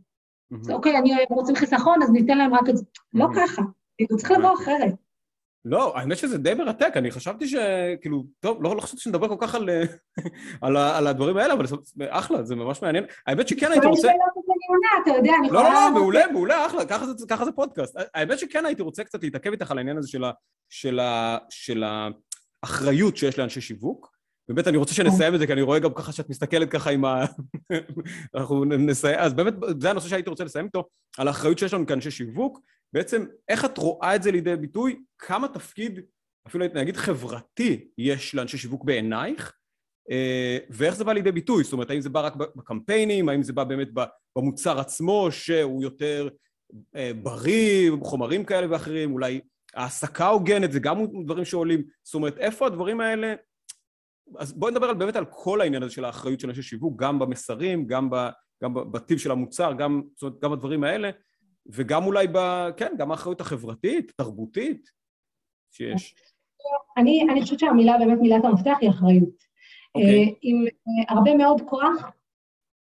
[0.62, 2.86] אז אוקיי, אני רוצים חיסכון, אז ניתן להם רק את זה.
[3.14, 3.62] לא ככה,
[3.98, 4.94] כאילו, צריך לבוא אחרת.
[5.66, 9.56] לא, האמת שזה די מרתק, אני חשבתי שכאילו, טוב, לא, לא חשבתי שנדבר כל כך
[9.56, 9.70] על,
[10.62, 11.76] על, ה- על הדברים האלה, אבל זה
[12.10, 13.04] אחלה, זה ממש מעניין.
[13.28, 14.08] האמת שכן הייתי רוצה...
[14.08, 15.74] לא, לא, יכולה...
[15.74, 17.96] לא, מעולה, מעולה, אחלה, ככה זה, ככה זה פודקאסט.
[18.14, 20.32] האמת שכן הייתי רוצה קצת להתעכב איתך על העניין הזה של, ה,
[20.70, 21.84] של, ה, של
[22.64, 24.15] האחריות שיש לאנשי שיווק.
[24.50, 27.06] באמת, אני רוצה שנסיים את זה, כי אני רואה גם ככה שאת מסתכלת ככה עם
[27.06, 27.26] ה...
[28.36, 30.84] אנחנו נסיים, אז באמת, זה הנושא שהייתי רוצה לסיים איתו,
[31.18, 32.60] על האחריות שיש לנו כאנשי שיווק.
[32.94, 35.04] בעצם, איך את רואה את זה לידי ביטוי?
[35.20, 36.00] כמה תפקיד,
[36.48, 39.54] אפילו נגיד חברתי, יש לאנשי שיווק בעינייך?
[40.12, 41.64] אה, ואיך זה בא לידי ביטוי?
[41.64, 43.30] זאת אומרת, האם זה בא רק בקמפיינים?
[43.30, 43.88] האם זה בא באמת
[44.38, 46.30] במוצר עצמו, שהוא יותר
[46.96, 49.14] אה, בריא, חומרים כאלה ואחרים?
[49.14, 49.42] אולי
[49.76, 51.84] העסקה הוגנת, זה גם דברים שעולים.
[52.04, 53.34] זאת אומרת, איפה הדברים האלה...
[54.38, 57.20] אז בואי נדבר על, באמת על כל העניין הזה של האחריות של אנשי שיווק, גם
[57.20, 58.16] במסרים, גם, ב,
[58.64, 61.10] גם בטיב של המוצר, גם, זאת אומרת, גם הדברים האלה,
[61.68, 64.90] וגם אולי, ב, כן, גם האחריות החברתית, תרבותית,
[65.72, 66.16] שיש.
[66.98, 69.44] אני, אני חושבת שהמילה, באמת מילת המפתח היא אחריות.
[69.96, 70.24] אוקיי.
[70.24, 72.12] אה, עם אה, הרבה מאוד כוח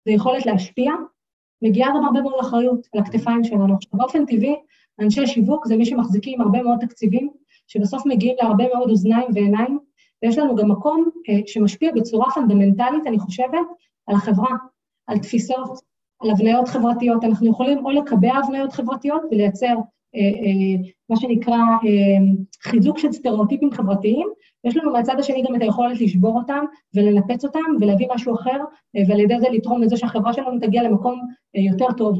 [0.07, 0.91] ויכולת להשפיע,
[1.61, 3.75] מגיעה גם הרבה מאוד אחריות על הכתפיים שלנו.
[3.75, 4.55] עכשיו, באופן טבעי,
[4.99, 7.29] אנשי שיווק זה מי שמחזיקים הרבה מאוד תקציבים,
[7.67, 9.79] שבסוף מגיעים להרבה מאוד אוזניים ועיניים,
[10.23, 13.67] ויש לנו גם מקום אה, שמשפיע בצורה פונדמנטלית, אני חושבת,
[14.07, 14.55] על החברה,
[15.07, 15.79] על תפיסות,
[16.21, 17.23] על הבניות חברתיות.
[17.23, 19.75] אנחנו יכולים או לקבע הבניות חברתיות ולייצר
[20.15, 21.57] אה, אה, מה שנקרא
[22.63, 24.27] חיזוק של סטריאוטיפים חברתיים,
[24.63, 26.65] ויש לנו מהצד השני גם את היכולת לשבור אותם
[26.95, 28.57] ולנפץ אותם ולהביא משהו אחר,
[29.07, 31.21] ועל ידי זה לתרום לזה שהחברה שלנו תגיע למקום
[31.53, 32.19] יותר טוב.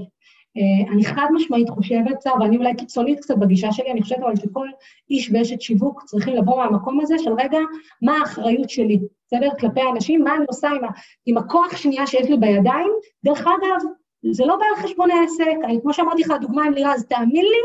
[0.57, 4.35] Uh, אני חד משמעית חושבת, צר, ואני אולי קיצונית קצת בגישה שלי, אני חושבת אבל
[4.35, 4.67] שכל
[5.09, 7.59] איש ואשת שיווק צריכים לבוא מהמקום הזה של רגע,
[8.01, 9.49] מה האחריות שלי, בסדר?
[9.59, 10.87] כלפי האנשים, מה אני עושה עם, ה,
[11.25, 12.91] עם הכוח שנייה שיש לי בידיים.
[13.23, 13.89] דרך אגב,
[14.31, 17.61] זה לא בא על חשבון העסק, אני, כמו שאמרתי לך, הדוגמה עם לירז, תאמין לי,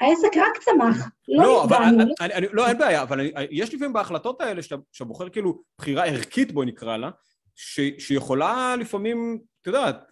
[0.00, 2.04] העסק רק צמח, לא לא, נפגענו.
[2.20, 6.06] אני, לא, אין בעיה, אבל אני, יש לפעמים בהחלטות האלה שאתה, שאתה בוחר כאילו בחירה
[6.06, 7.10] ערכית, בואי נקרא לה,
[7.54, 10.09] ש, שיכולה לפעמים, את יודעת, אה,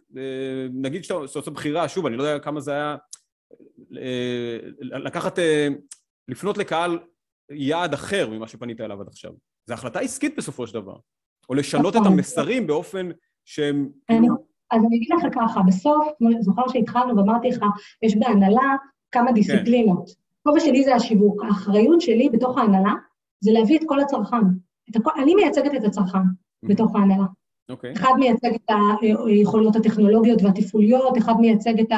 [0.72, 2.96] נגיד שאתה עושה בחירה, שוב, אני לא יודע כמה זה היה,
[3.96, 4.58] אה,
[4.98, 5.68] לקחת, אה,
[6.28, 6.98] לפנות לקהל
[7.50, 9.32] יעד אחר ממה שפנית אליו עד עכשיו.
[9.66, 10.96] זו החלטה עסקית בסופו של דבר.
[11.48, 12.12] או לשנות את נכון.
[12.12, 13.10] המסרים באופן
[13.44, 13.88] שהם...
[14.70, 16.08] אז אני אגיד לך ככה, בסוף,
[16.40, 17.64] זוכר שהתחלנו ואמרתי לך,
[18.02, 18.76] יש בהנהלה
[19.12, 20.10] כמה דיסציפלינות.
[20.40, 21.42] הכובע שלי זה השיווק.
[21.44, 22.94] האחריות שלי בתוך ההנהלה
[23.40, 24.36] זה להביא את כל הצרכן.
[24.90, 26.18] את הכל, אני מייצגת את הצרכן
[26.62, 27.24] בתוך ההנהלה.
[27.68, 27.92] אוקיי.
[27.92, 28.70] אחד מייצג את
[29.26, 31.96] היכולות הטכנולוגיות והתפעוליות, אחד מייצג את ה...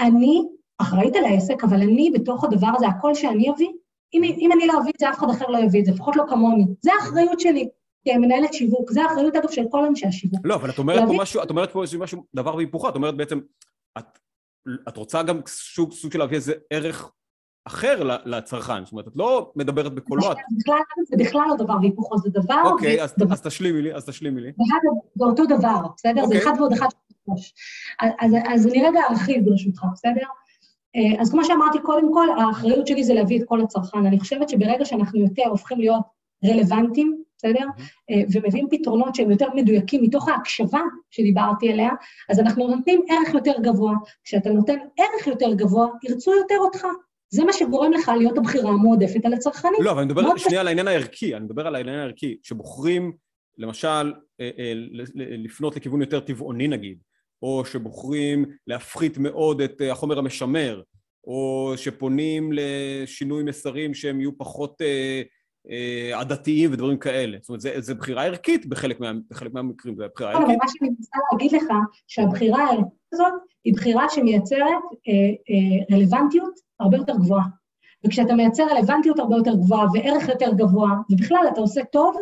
[0.00, 0.42] אני
[0.78, 3.68] אחראית על העסק, אבל אני בתוך הדבר הזה, הקול שאני אביא,
[4.14, 6.16] אם, אם אני לא אביא את זה, אף אחד אחר לא יביא את זה, לפחות
[6.16, 6.64] לא כמוני.
[6.80, 7.68] זה האחריות שלי
[8.08, 10.40] כמנהלת שיווק, זה האחריות, אגב, של כל אנשי השיווק.
[10.44, 12.94] לא, אבל את אומרת פה להביא- משהו, את אומרת פה איזה משהו, דבר והיפוכו, את
[12.94, 13.40] אומרת בעצם,
[13.98, 14.18] את,
[14.88, 17.12] את רוצה גם סוג, סוג של להביא איזה ערך
[17.66, 20.22] אחר לצרכן, זאת אומרת, את לא מדברת בקולו.
[20.22, 22.62] זה בכלל, זה בכלל לא דבר והיפוכו, זה דבר...
[22.64, 23.32] אוקיי, אז, דבר.
[23.32, 24.52] אז תשלימי לי, אז תשלימי לי.
[25.14, 26.14] זה אותו דבר, בסדר?
[26.14, 26.42] זה אוקיי.
[26.42, 26.86] אחד ועוד אחד
[27.26, 27.54] שלוש.
[28.00, 30.26] אז, אז, אז אני רגע ארחיב ברשותך, בסדר?
[30.96, 34.06] אה, אז כמו שאמרתי, קודם כל, האחריות שלי זה להביא את כל הצרכן.
[34.06, 36.02] אני חושבת שברגע שאנחנו יותר הופכים להיות
[36.44, 37.66] רלוונטיים, בסדר?
[38.10, 41.90] אה, ומביאים פתרונות שהם יותר מדויקים מתוך ההקשבה שדיברתי עליה,
[42.28, 43.94] אז אנחנו נותנים ערך יותר גבוה.
[44.24, 46.86] כשאתה נותן ערך יותר גבוה, ירצו יותר אותך.
[47.28, 49.82] זה מה שגורם לך להיות הבחירה המועדפת על הצרכנים.
[49.82, 53.12] לא, אבל אני מדבר שנייה על העניין הערכי, אני מדבר על העניין הערכי, שבוחרים,
[53.58, 54.72] למשל, אה, אה,
[55.14, 56.98] לפנות לכיוון יותר טבעוני נגיד,
[57.42, 60.82] או שבוחרים להפחית מאוד את אה, החומר המשמר,
[61.24, 64.82] או שפונים לשינוי מסרים שהם יהיו פחות
[66.14, 67.38] עדתיים ודברים כאלה.
[67.40, 70.58] זאת אומרת, זה, זה בחירה ערכית בחלק, מה, בחלק מהמקרים, זה בחירה אבל ערכית.
[70.62, 71.72] מה שאני מנסה להגיד לך,
[72.06, 73.32] שהבחירה הערכית הזאת
[73.64, 75.12] היא בחירה שמייצרת אה,
[75.50, 77.44] אה, רלוונטיות הרבה יותר גבוהה.
[78.06, 82.16] וכשאתה מייצר רלוונטיות הרבה יותר גבוהה וערך יותר גבוה, ובכלל אתה עושה טוב,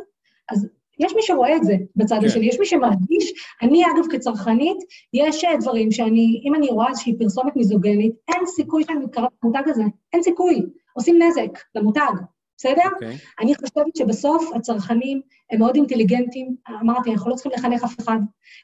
[0.53, 0.69] אז
[0.99, 2.27] יש מי שרואה את זה בצד כן.
[2.27, 3.33] השני, יש מי שמרגיש,
[3.63, 4.77] אני אגב כצרכנית,
[5.13, 9.69] יש אה, דברים שאני, אם אני רואה איזושהי פרסומת מיזוגנית, אין סיכוי שאני מתקרבת למותג
[9.69, 9.83] הזה,
[10.13, 12.13] אין סיכוי, עושים נזק למותג,
[12.59, 12.83] בסדר?
[12.83, 12.95] Okay.
[12.95, 13.17] אוקיי.
[13.41, 18.19] אני חושבת שבסוף הצרכנים הם מאוד אינטליגנטים, אמרתי, אנחנו לא צריכים לחנך אף אחד,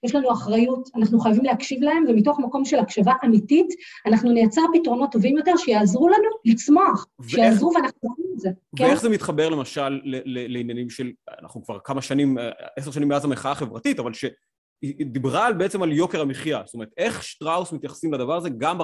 [0.04, 3.66] יש לנו אחריות, אנחנו חייבים להקשיב להם, ומתוך מקום של הקשבה אמיתית,
[4.06, 8.48] אנחנו נייצר פתרונות טובים יותר שיעזרו לנו לצמוח, ואיך, שיעזרו ואנחנו רואים את זה.
[8.76, 8.84] כן?
[8.84, 9.02] ואיך כן?
[9.02, 11.12] זה מתחבר למשל לעניינים של,
[11.42, 12.38] אנחנו כבר כמה שנים,
[12.76, 14.24] עשר שנים מאז המחאה החברתית, אבל ש...
[14.82, 18.78] היא דיברה על, בעצם על יוקר המחיה, זאת אומרת, איך שטראוס מתייחסים לדבר הזה גם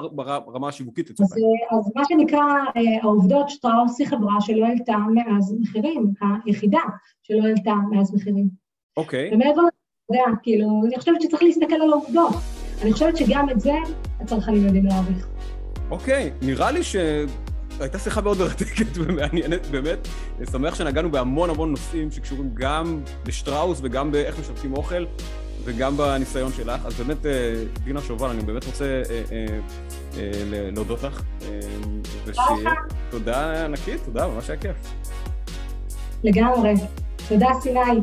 [0.45, 1.51] ברמה השיווקית לצורך העניין.
[1.71, 2.43] אז, אז מה שנקרא
[2.77, 6.13] אה, העובדות, שטראוס היא חברה שלא העלתה מאז מחירים,
[6.45, 6.79] היחידה
[7.23, 8.49] שלא העלתה מאז מחירים.
[8.97, 9.29] אוקיי.
[9.33, 12.33] ומעבר לזה, כאילו, אני חושבת שצריך להסתכל על העובדות.
[12.81, 13.73] אני חושבת שגם את זה
[14.19, 15.27] הצרכנים יודעים להעריך.
[15.91, 16.95] אוקיי, נראה לי ש...
[17.79, 20.07] הייתה שיחה מאוד מרתקת ומעניינת, באמת.
[20.37, 25.05] אני שמח שנגענו בהמון המון נושאים שקשורים גם לשטראוס וגם באיך משתפים אוכל.
[25.67, 26.85] וגם בניסיון שלך.
[26.85, 29.45] אז באמת, אה, דינה שובל, אני באמת רוצה אה,
[30.17, 30.41] אה,
[30.71, 31.21] להודות לך.
[32.25, 32.71] ושיהיה
[33.09, 34.75] תודה ענקית, תודה, ממש היה כיף.
[36.23, 36.73] לגמרי.
[37.27, 38.01] תודה, סיני.